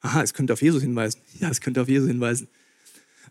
[0.00, 1.20] Aha, es könnte auf Jesus hinweisen.
[1.40, 2.48] Ja, es könnte auf Jesus hinweisen.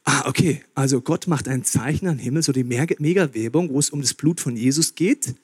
[0.04, 4.02] Ah, okay, also Gott macht ein Zeichen am Himmel, so die Megawebung, wo es um
[4.02, 5.36] das Blut von Jesus geht,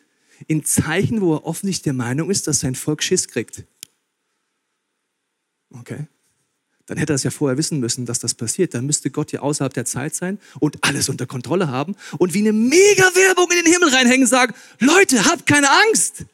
[0.48, 3.64] in Zeichen, wo er offensichtlich der Meinung ist, dass sein Volk Schiss kriegt.
[5.70, 6.08] Okay
[6.88, 8.74] dann hätte er es ja vorher wissen müssen, dass das passiert.
[8.74, 12.40] Dann müsste Gott ja außerhalb der Zeit sein und alles unter Kontrolle haben und wie
[12.40, 16.26] eine Mega-Werbung in den Himmel reinhängen sagen, Leute, habt keine Angst.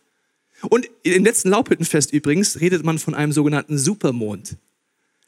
[0.69, 4.55] Und im letzten Laubhüttenfest übrigens redet man von einem sogenannten Supermond.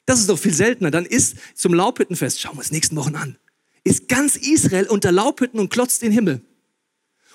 [0.05, 0.91] Das ist doch viel seltener.
[0.91, 3.37] Dann ist zum Laubhüttenfest, schauen wir uns nächsten Wochen an,
[3.83, 6.41] ist ganz Israel unter Laubhütten und klotzt den Himmel.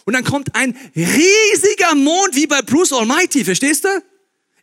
[0.05, 3.89] Und dann kommt ein riesiger Mond wie bei Bruce Almighty, verstehst du?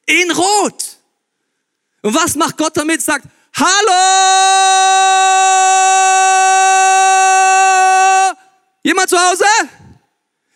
[0.05, 0.97] In Rot.
[2.01, 3.01] Und was macht Gott damit?
[3.01, 4.47] Sagt, hallo!
[8.83, 9.45] Jemand zu Hause?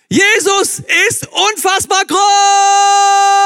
[0.10, 3.41] Jesus ist unfassbar groß.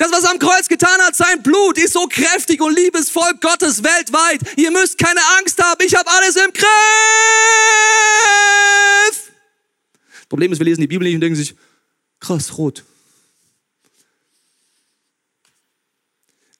[0.00, 3.84] Das, was er am Kreuz getan hat, sein Blut ist so kräftig und liebesvoll Gottes
[3.84, 4.40] weltweit.
[4.56, 6.70] Ihr müsst keine Angst haben, ich habe alles im Griff.
[10.30, 11.54] Problem ist, wir lesen die Bibel nicht und denken sich,
[12.18, 12.82] krass, rot.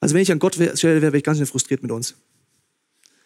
[0.01, 2.17] Also wenn ich an Gott stelle, wäre ich ganz schön frustriert mit uns.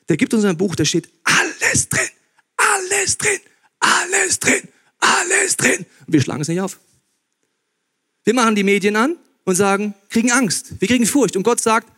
[0.09, 2.09] Der gibt uns ein Buch, da steht alles drin,
[2.57, 3.41] alles drin,
[3.81, 4.69] alles drin,
[5.01, 5.87] alles drin.
[6.07, 6.79] Wir schlagen es nicht auf.
[8.23, 11.37] Wir machen die Medien an und sagen, kriegen Angst, wir kriegen Furcht.
[11.37, 11.89] Und Gott sagt,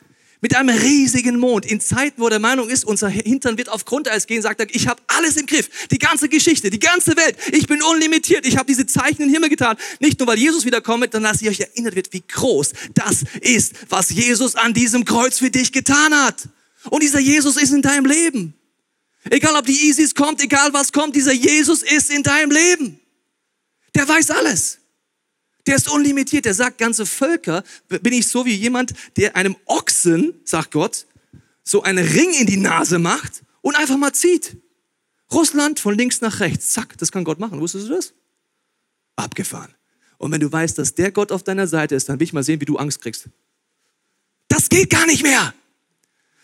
[0.40, 1.64] mit einem riesigen Mond.
[1.66, 4.86] In Zeiten, wo der Meinung ist, unser Hintern wird auf Grundeis gehen, sagt er, ich
[4.86, 5.88] habe alles im Griff.
[5.88, 7.36] Die ganze Geschichte, die ganze Welt.
[7.52, 8.46] Ich bin unlimitiert.
[8.46, 9.76] Ich habe diese Zeichen im Himmel getan.
[9.98, 13.74] Nicht nur, weil Jesus wiederkommt, sondern dass ihr euch erinnert wird, wie groß das ist,
[13.88, 16.48] was Jesus an diesem Kreuz für dich getan hat.
[16.90, 18.54] Und dieser Jesus ist in deinem Leben.
[19.30, 23.00] Egal, ob die ISIS kommt, egal was kommt, dieser Jesus ist in deinem Leben.
[23.94, 24.78] Der weiß alles.
[25.66, 26.44] Der ist unlimitiert.
[26.44, 31.06] Der sagt, ganze Völker bin ich so wie jemand, der einem Ochsen, sagt Gott,
[31.64, 34.56] so einen Ring in die Nase macht und einfach mal zieht.
[35.32, 36.70] Russland von links nach rechts.
[36.70, 37.60] Zack, das kann Gott machen.
[37.60, 38.14] Wusstest du das?
[39.16, 39.74] Abgefahren.
[40.18, 42.44] Und wenn du weißt, dass der Gott auf deiner Seite ist, dann will ich mal
[42.44, 43.28] sehen, wie du Angst kriegst.
[44.48, 45.52] Das geht gar nicht mehr.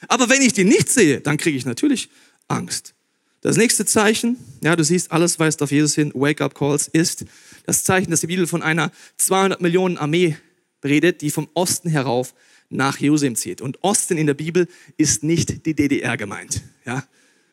[0.08, 2.10] Aber wenn ich den nicht sehe, dann kriege ich natürlich
[2.48, 2.94] Angst.
[3.40, 7.24] Das nächste Zeichen, ja, du siehst, alles weist auf Jesus hin, Wake-up-Calls, ist
[7.64, 10.36] das Zeichen, dass die Bibel von einer 200 Millionen Armee
[10.84, 12.34] redet, die vom Osten herauf
[12.68, 13.60] nach Jerusalem zieht.
[13.60, 16.62] Und Osten in der Bibel ist nicht die DDR gemeint.
[16.84, 17.04] Ja,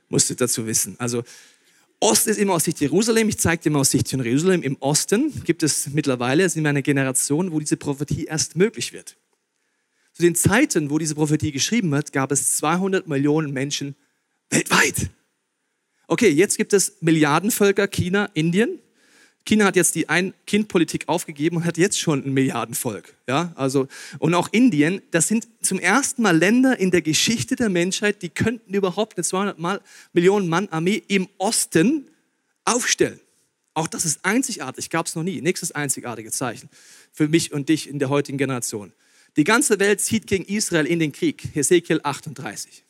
[0.07, 0.95] musst du dazu wissen.
[0.99, 1.23] Also
[1.99, 3.27] Ost ist immer aus Sicht Jerusalem.
[3.27, 4.63] Ich zeige dir mal aus Sicht von Jerusalem.
[4.63, 9.17] Im Osten gibt es mittlerweile, sind wir eine Generation, wo diese Prophetie erst möglich wird.
[10.13, 13.95] Zu den Zeiten, wo diese Prophetie geschrieben wird, gab es 200 Millionen Menschen
[14.49, 15.09] weltweit.
[16.07, 18.79] Okay, jetzt gibt es Milliardenvölker, China, Indien.
[19.49, 23.15] China hat jetzt die Ein-Kind-Politik aufgegeben und hat jetzt schon ein Milliardenvolk.
[23.27, 23.87] Ja, also,
[24.19, 28.29] und auch Indien, das sind zum ersten Mal Länder in der Geschichte der Menschheit, die
[28.29, 29.81] könnten überhaupt eine 200 Mal,
[30.13, 32.11] Millionen Mann Armee im Osten
[32.63, 33.19] aufstellen.
[33.73, 35.41] Auch das ist einzigartig, gab es noch nie.
[35.41, 36.69] Nächstes einzigartige Zeichen
[37.11, 38.93] für mich und dich in der heutigen Generation.
[39.35, 41.43] Die ganze Welt zieht gegen Israel in den Krieg.
[41.53, 42.83] Hesekiel 38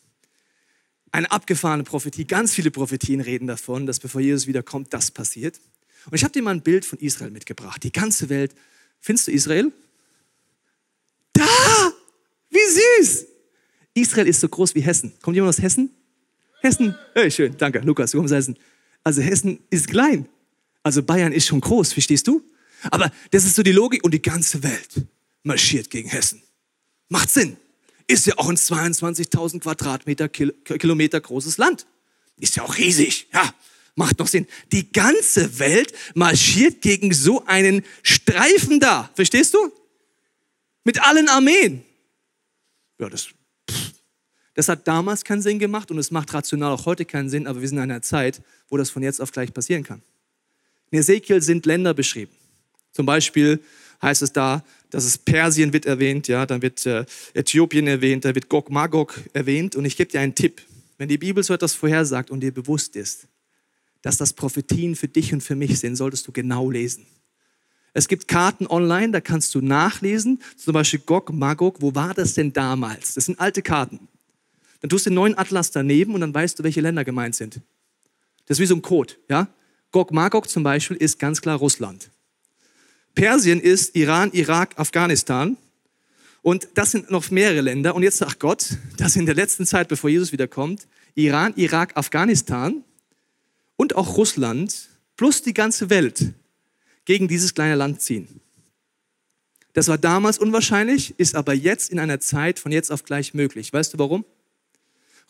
[1.12, 2.26] eine abgefahrene Prophetie.
[2.26, 5.60] Ganz viele Prophetien reden davon, dass bevor Jesus wiederkommt, das passiert.
[6.10, 7.84] Und ich habe dir mal ein Bild von Israel mitgebracht.
[7.84, 8.54] Die ganze Welt.
[9.00, 9.72] Findest du Israel?
[11.34, 11.46] Da!
[12.50, 13.26] Wie süß!
[13.94, 15.14] Israel ist so groß wie Hessen.
[15.22, 15.92] Kommt jemand aus Hessen?
[16.62, 16.96] Hessen?
[17.14, 17.80] Hey, schön, danke.
[17.80, 18.58] Lukas, du kommst aus Hessen.
[19.04, 20.28] Also Hessen ist klein.
[20.84, 22.44] Also Bayern ist schon groß, verstehst du?
[22.92, 25.06] Aber das ist so die Logik und die ganze Welt
[25.44, 26.42] marschiert gegen Hessen.
[27.10, 27.58] Macht Sinn
[28.10, 31.86] ist ja auch ein 22.000 Quadratmeter Kilometer großes Land.
[32.38, 33.54] Ist ja auch riesig, ja.
[34.00, 34.48] Macht doch Sinn.
[34.72, 39.10] Die ganze Welt marschiert gegen so einen Streifen da.
[39.14, 39.74] Verstehst du?
[40.86, 41.84] Mit allen Armeen.
[42.98, 43.28] Ja, das,
[44.54, 47.60] das hat damals keinen Sinn gemacht und es macht rational auch heute keinen Sinn, aber
[47.60, 50.02] wir sind in einer Zeit, wo das von jetzt auf gleich passieren kann.
[50.92, 52.32] In Ezekiel sind Länder beschrieben.
[52.94, 53.60] Zum Beispiel
[54.02, 58.34] heißt es da, dass es Persien wird erwähnt, ja, dann wird äh, Äthiopien erwähnt, da
[58.34, 59.76] wird Gog Magog erwähnt.
[59.76, 60.62] Und ich gebe dir einen Tipp.
[60.98, 63.28] Wenn die Bibel so etwas vorhersagt und dir bewusst ist,
[64.02, 67.06] dass das Prophetien für dich und für mich sind, solltest du genau lesen.
[67.94, 72.36] Es gibt Karten online, da kannst du nachlesen, zum Beispiel Gog, Magog, wo war das
[72.36, 73.16] denn damals?
[73.16, 74.08] Das sind alte Karten.
[74.82, 77.60] Dann tust du den neuen Atlas daneben und dann weißt du, welche Länder gemeint sind.
[78.46, 79.16] Das ist wie so ein Code.
[79.30, 79.48] Ja?
[79.92, 82.10] Gog, Magog zum Beispiel ist ganz klar Russland.
[83.16, 85.58] Persien ist Iran, Irak, Afghanistan.
[86.42, 87.96] Und das sind noch mehrere Länder.
[87.96, 92.84] Und jetzt sagt Gott, dass in der letzten Zeit, bevor Jesus wiederkommt, Iran, Irak, Afghanistan
[93.80, 96.34] und auch Russland plus die ganze Welt
[97.06, 98.28] gegen dieses kleine Land ziehen.
[99.72, 103.72] Das war damals unwahrscheinlich, ist aber jetzt in einer Zeit von jetzt auf gleich möglich.
[103.72, 104.26] Weißt du warum?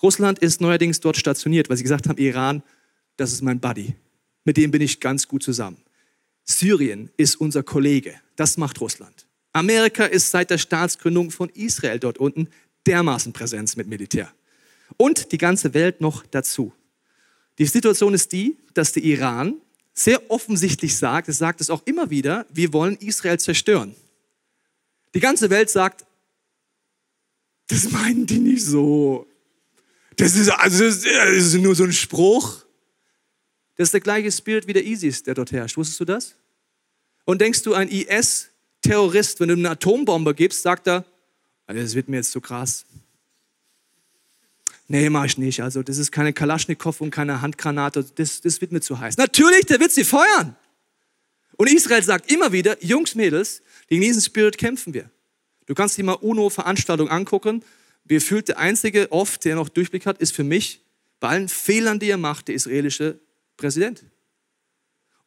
[0.02, 2.64] Russland ist neuerdings dort stationiert, weil sie gesagt haben, Iran,
[3.18, 3.94] das ist mein Buddy.
[4.46, 5.78] Mit dem bin ich ganz gut zusammen.
[6.44, 8.16] Syrien ist unser Kollege.
[8.36, 9.28] Das macht Russland.
[9.54, 12.48] Amerika ist seit der Staatsgründung von Israel dort unten
[12.88, 14.32] dermaßen Präsenz mit Militär.
[14.98, 16.74] Und die ganze Welt noch dazu.
[17.60, 19.56] Die Situation ist die, dass der Iran
[19.94, 23.96] sehr offensichtlich sagt, es sagt es auch immer wieder, wir wollen Israel zerstören.
[25.14, 26.06] Die ganze Welt sagt,
[27.68, 29.28] das meinen die nicht so.
[30.16, 32.64] Das ist, also das ist nur so ein Spruch.
[33.76, 35.78] Das ist der gleiche Spirit wie der ISIS, der dort herrscht.
[35.78, 36.36] Wusstest du das?
[37.26, 41.06] Und denkst du, ein IS-Terrorist, wenn du eine Atombombe gibst, sagt er,
[41.68, 42.86] also das wird mir jetzt zu krass.
[44.92, 45.62] Nee, mach ich nicht.
[45.62, 48.04] Also, das ist keine Kalaschnikow und keine Handgranate.
[48.16, 49.18] Das, das wird mir zu heiß.
[49.18, 50.56] Natürlich, der wird sie feuern.
[51.58, 55.12] Und Israel sagt immer wieder, Jungs, Mädels, gegen diesen Spirit kämpfen wir.
[55.68, 57.64] Du kannst dir mal UNO-Veranstaltungen angucken.
[58.04, 60.82] Wie fühlt der Einzige oft, der noch Durchblick hat, ist für mich,
[61.20, 63.20] bei allen Fehlern, die er macht, der israelische
[63.58, 64.04] Präsident.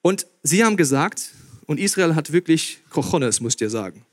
[0.00, 1.30] Und sie haben gesagt,
[1.66, 4.04] und Israel hat wirklich Kochones, muss ich dir sagen.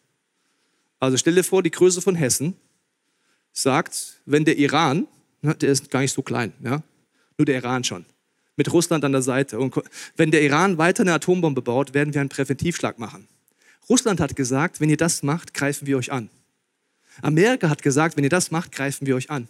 [1.00, 2.56] Also stell dir vor, die Größe von Hessen
[3.52, 5.08] sagt, wenn der Iran,
[5.42, 6.82] der ist gar nicht so klein, ja,
[7.38, 8.06] nur der Iran schon,
[8.56, 9.60] mit Russland an der Seite.
[9.60, 9.76] Und
[10.18, 13.28] wenn der Iran weiter eine Atombombe baut, werden wir einen Präventivschlag machen.
[13.90, 16.30] Russland hat gesagt, wenn ihr das macht, greifen wir euch an.
[17.22, 19.48] Amerika hat gesagt, wenn ihr das macht, greifen wir euch an.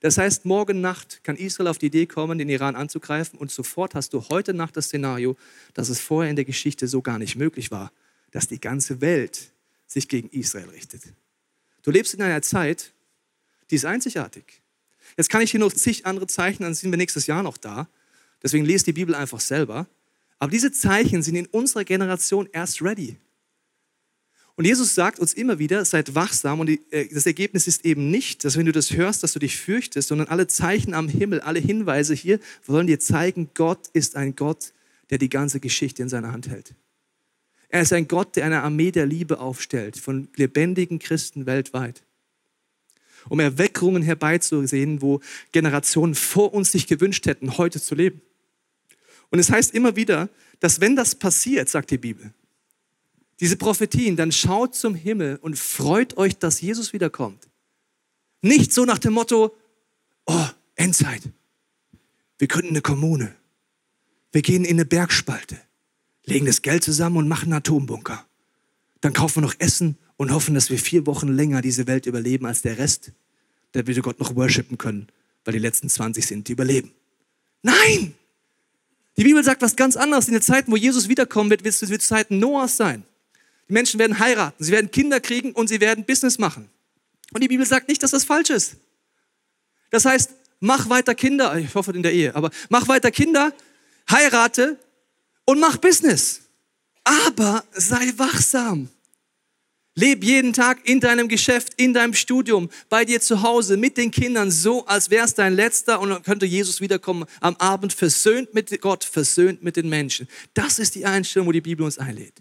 [0.00, 3.94] Das heißt, morgen Nacht kann Israel auf die Idee kommen, den Iran anzugreifen und sofort
[3.94, 5.36] hast du heute Nacht das Szenario,
[5.74, 7.92] dass es vorher in der Geschichte so gar nicht möglich war,
[8.32, 9.52] dass die ganze Welt
[9.86, 11.02] sich gegen Israel richtet.
[11.84, 12.92] Du lebst in einer Zeit,
[13.70, 14.61] die ist einzigartig.
[15.16, 17.88] Jetzt kann ich hier noch zig andere Zeichen, dann sind wir nächstes Jahr noch da.
[18.42, 19.86] Deswegen lest die Bibel einfach selber.
[20.38, 23.16] Aber diese Zeichen sind in unserer Generation erst ready.
[24.54, 26.60] Und Jesus sagt uns immer wieder, seid wachsam.
[26.60, 29.56] Und äh, das Ergebnis ist eben nicht, dass wenn du das hörst, dass du dich
[29.56, 34.36] fürchtest, sondern alle Zeichen am Himmel, alle Hinweise hier wollen dir zeigen, Gott ist ein
[34.36, 34.72] Gott,
[35.10, 36.74] der die ganze Geschichte in seiner Hand hält.
[37.68, 42.02] Er ist ein Gott, der eine Armee der Liebe aufstellt, von lebendigen Christen weltweit.
[43.28, 45.20] Um Erweckungen herbeizusehen, wo
[45.52, 48.20] Generationen vor uns sich gewünscht hätten, heute zu leben.
[49.30, 50.28] Und es heißt immer wieder,
[50.60, 52.32] dass wenn das passiert, sagt die Bibel,
[53.40, 57.48] diese Prophetien, dann schaut zum Himmel und freut euch, dass Jesus wiederkommt.
[58.40, 59.56] Nicht so nach dem Motto,
[60.26, 61.22] oh, Endzeit.
[62.38, 63.34] Wir gründen eine Kommune.
[64.32, 65.60] Wir gehen in eine Bergspalte,
[66.24, 68.26] legen das Geld zusammen und machen einen Atombunker.
[69.00, 72.46] Dann kaufen wir noch Essen und hoffen, dass wir vier Wochen länger diese Welt überleben
[72.46, 73.12] als der Rest,
[73.72, 75.08] damit wir Gott noch worshipen können,
[75.44, 76.92] weil die letzten 20 sind, die überleben.
[77.62, 78.14] Nein!
[79.16, 80.26] Die Bibel sagt was ganz anderes.
[80.28, 83.04] In den Zeiten, wo Jesus wiederkommen wird, wird es Zeiten Noahs sein.
[83.68, 86.68] Die Menschen werden heiraten, sie werden Kinder kriegen und sie werden Business machen.
[87.32, 88.76] Und die Bibel sagt nicht, dass das falsch ist.
[89.90, 93.52] Das heißt, mach weiter Kinder, ich hoffe in der Ehe, aber mach weiter Kinder,
[94.10, 94.78] heirate
[95.44, 96.40] und mach Business.
[97.04, 98.88] Aber sei wachsam.
[99.94, 104.10] Leb jeden Tag in deinem Geschäft, in deinem Studium, bei dir zu Hause, mit den
[104.10, 108.54] Kindern, so als wäre es dein letzter und dann könnte Jesus wiederkommen am Abend, versöhnt
[108.54, 110.28] mit Gott, versöhnt mit den Menschen.
[110.54, 112.40] Das ist die Einstellung, wo die Bibel uns einlädt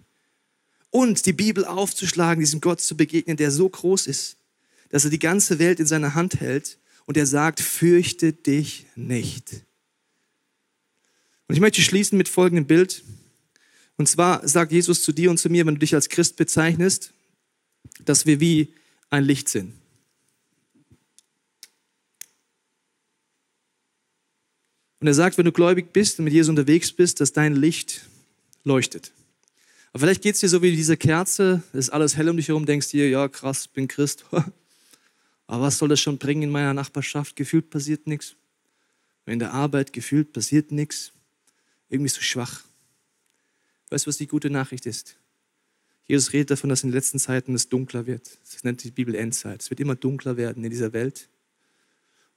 [0.92, 4.38] und die Bibel aufzuschlagen, diesem Gott zu begegnen, der so groß ist,
[4.90, 9.64] dass er die ganze Welt in seiner Hand hält und er sagt, fürchte dich nicht.
[11.48, 13.04] Und ich möchte schließen mit folgendem Bild.
[13.98, 17.14] Und zwar sagt Jesus zu dir und zu mir, wenn du dich als Christ bezeichnest,
[18.06, 18.74] dass wir wie
[19.10, 19.74] ein Licht sind.
[25.02, 28.02] Und er sagt, wenn du gläubig bist und mit Jesus unterwegs bist, dass dein Licht
[28.64, 29.12] leuchtet.
[29.92, 32.48] Aber vielleicht geht es dir so wie diese Kerze, es ist alles hell um dich
[32.48, 34.26] herum, denkst dir, ja krass, bin Christ.
[35.48, 37.36] Aber was soll das schon bringen in meiner Nachbarschaft?
[37.36, 38.36] Gefühlt passiert nichts.
[39.26, 41.12] In der Arbeit gefühlt passiert nichts.
[41.90, 42.64] Irgendwie so schwach.
[43.90, 45.18] Weißt du, was die gute Nachricht ist?
[46.12, 48.38] Jesus redet davon, dass in den letzten Zeiten es dunkler wird.
[48.44, 49.62] Das nennt die Bibel Endzeit.
[49.62, 51.30] Es wird immer dunkler werden in dieser Welt.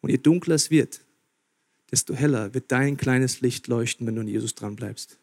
[0.01, 1.01] Und je dunkler es wird,
[1.91, 5.19] desto heller wird dein kleines Licht leuchten, wenn du an Jesus dran bleibst.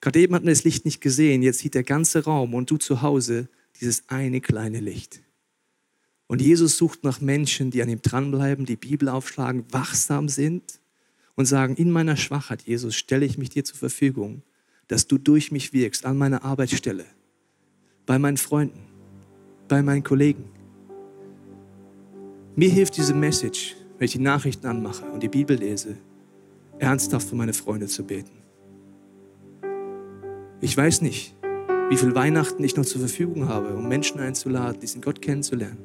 [0.00, 2.78] Gerade eben hat man das Licht nicht gesehen, jetzt sieht der ganze Raum und du
[2.78, 5.20] zu Hause dieses eine kleine Licht.
[6.28, 10.80] Und Jesus sucht nach Menschen, die an ihm dranbleiben, die Bibel aufschlagen, wachsam sind
[11.34, 14.42] und sagen, in meiner Schwachheit, Jesus, stelle ich mich dir zur Verfügung,
[14.88, 17.04] dass du durch mich wirkst an meiner Arbeitsstelle,
[18.06, 18.80] bei meinen Freunden,
[19.68, 20.44] bei meinen Kollegen.
[22.54, 25.96] Mir hilft diese Message, wenn ich die Nachrichten anmache und die Bibel lese,
[26.78, 28.30] ernsthaft für meine Freunde zu beten.
[30.60, 31.34] Ich weiß nicht,
[31.90, 35.78] wie viel Weihnachten ich noch zur Verfügung habe, um Menschen einzuladen, diesen Gott kennenzulernen.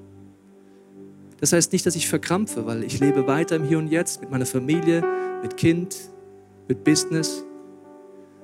[1.39, 4.29] Das heißt nicht, dass ich verkrampfe, weil ich lebe weiter im Hier und Jetzt mit
[4.29, 5.03] meiner Familie,
[5.41, 5.97] mit Kind,
[6.67, 7.43] mit Business.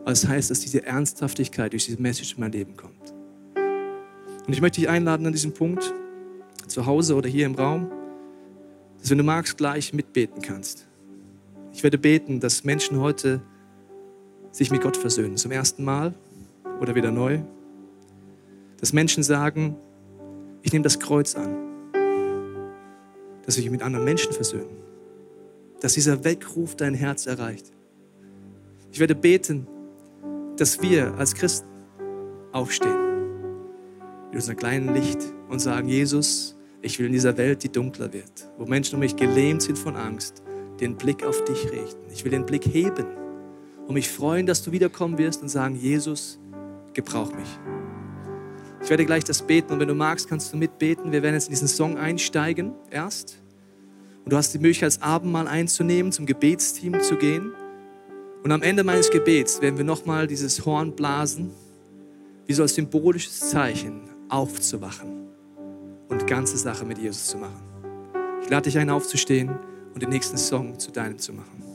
[0.02, 3.17] Aber es das heißt, dass diese Ernsthaftigkeit durch diese Message in mein Leben kommt.
[4.48, 5.94] Und ich möchte dich einladen an diesem Punkt,
[6.68, 7.92] zu Hause oder hier im Raum,
[9.00, 10.88] dass wenn du magst, gleich mitbeten kannst.
[11.74, 13.42] Ich werde beten, dass Menschen heute
[14.52, 16.14] sich mit Gott versöhnen, zum ersten Mal
[16.82, 17.42] oder wieder neu.
[18.80, 19.76] Dass Menschen sagen,
[20.62, 21.68] ich nehme das Kreuz an
[23.48, 24.78] dass wir dich mit anderen Menschen versöhnen.
[25.80, 27.72] Dass dieser Weckruf dein Herz erreicht.
[28.92, 29.66] Ich werde beten,
[30.58, 31.68] dass wir als Christen
[32.52, 33.07] aufstehen
[34.38, 35.20] unserem kleinen Licht
[35.50, 39.16] und sagen, Jesus, ich will in dieser Welt, die dunkler wird, wo Menschen um mich
[39.16, 40.44] gelähmt sind von Angst,
[40.80, 42.06] den Blick auf dich richten.
[42.14, 43.08] Ich will den Blick heben
[43.88, 46.40] und mich freuen, dass du wiederkommen wirst und sagen, Jesus,
[46.94, 47.48] gebrauch mich.
[48.84, 51.12] Ich werde gleich das beten und wenn du magst, kannst du mitbeten.
[51.12, 53.40] Wir werden jetzt in diesen Song einsteigen erst.
[54.24, 57.54] Und du hast die Möglichkeit, das Abendmahl einzunehmen, zum Gebetsteam zu gehen.
[58.44, 61.50] Und am Ende meines Gebets werden wir nochmal dieses Horn blasen,
[62.46, 65.30] wie so als symbolisches Zeichen aufzuwachen
[66.10, 67.62] und ganze Sache mit Jesus zu machen.
[68.42, 69.58] Ich lade dich ein, aufzustehen
[69.94, 71.67] und den nächsten Song zu deinem zu machen.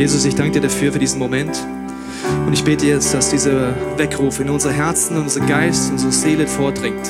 [0.00, 1.62] Jesus, ich danke dir dafür, für diesen Moment.
[2.46, 6.10] Und ich bete jetzt, dass dieser Weckruf in unser Herzen, in unseren Geist, in unsere
[6.10, 7.06] Seele vordringt.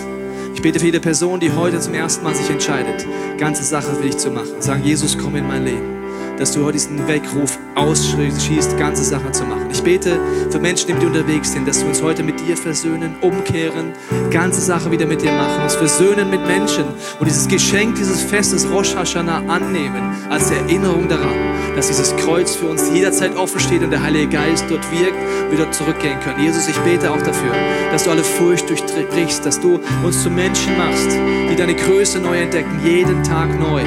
[0.57, 3.07] Ich bete für jede Person, die heute zum ersten Mal sich entscheidet,
[3.39, 4.61] ganze Sache für dich zu machen.
[4.61, 6.01] Sagen, Jesus, komm in mein Leben.
[6.37, 9.69] Dass du heute diesen Weckruf ausschießt, ganze Sachen zu machen.
[9.71, 10.19] Ich bete
[10.51, 13.93] für Menschen, die unterwegs sind, dass wir uns heute mit dir versöhnen, umkehren,
[14.33, 16.87] ganze Sache wieder mit dir machen, uns versöhnen mit Menschen
[17.21, 22.67] und dieses Geschenk dieses Festes Rosh Hashanah annehmen als Erinnerung daran, dass dieses Kreuz für
[22.67, 26.41] uns jederzeit offen steht und der Heilige Geist dort wirkt und wir dort zurückgehen können.
[26.41, 27.53] Jesus, ich bete auch dafür,
[27.93, 31.11] dass du alle Furcht durchbrichst, dass du uns zu Menschen machst,
[31.51, 33.83] die deine Größe neu entdecken, jeden Tag neu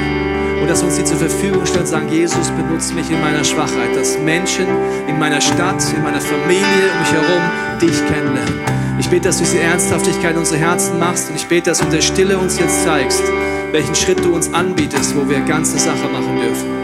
[0.63, 4.17] und dass uns die zur Verfügung stellt, sagen, Jesus, benutze mich in meiner Schwachheit, dass
[4.17, 4.65] Menschen
[5.09, 6.63] in meiner Stadt, in meiner Familie,
[6.93, 7.41] um mich herum
[7.81, 8.53] dich kennenlernen.
[8.97, 11.85] Ich bete, dass du diese Ernsthaftigkeit in unsere Herzen machst und ich bete, dass du
[11.85, 13.23] in der Stille uns jetzt zeigst,
[13.73, 16.82] welchen Schritt du uns anbietest, wo wir ganze Sache machen dürfen.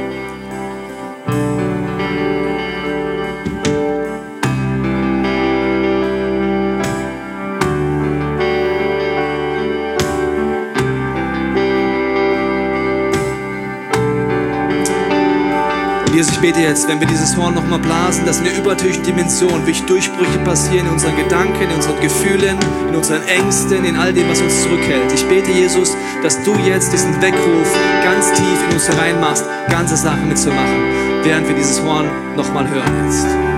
[16.40, 19.84] Ich bete jetzt, wenn wir dieses Horn nochmal blasen, dass in der übertürlichen Dimension wirklich
[19.84, 24.40] Durchbrüche passieren in unseren Gedanken, in unseren Gefühlen, in unseren Ängsten, in all dem, was
[24.40, 25.12] uns zurückhält.
[25.12, 27.68] Ich bete, Jesus, dass du jetzt diesen Weckruf
[28.06, 33.49] ganz tief in uns hereinmachst, ganze Sachen mitzumachen, während wir dieses Horn nochmal hören jetzt.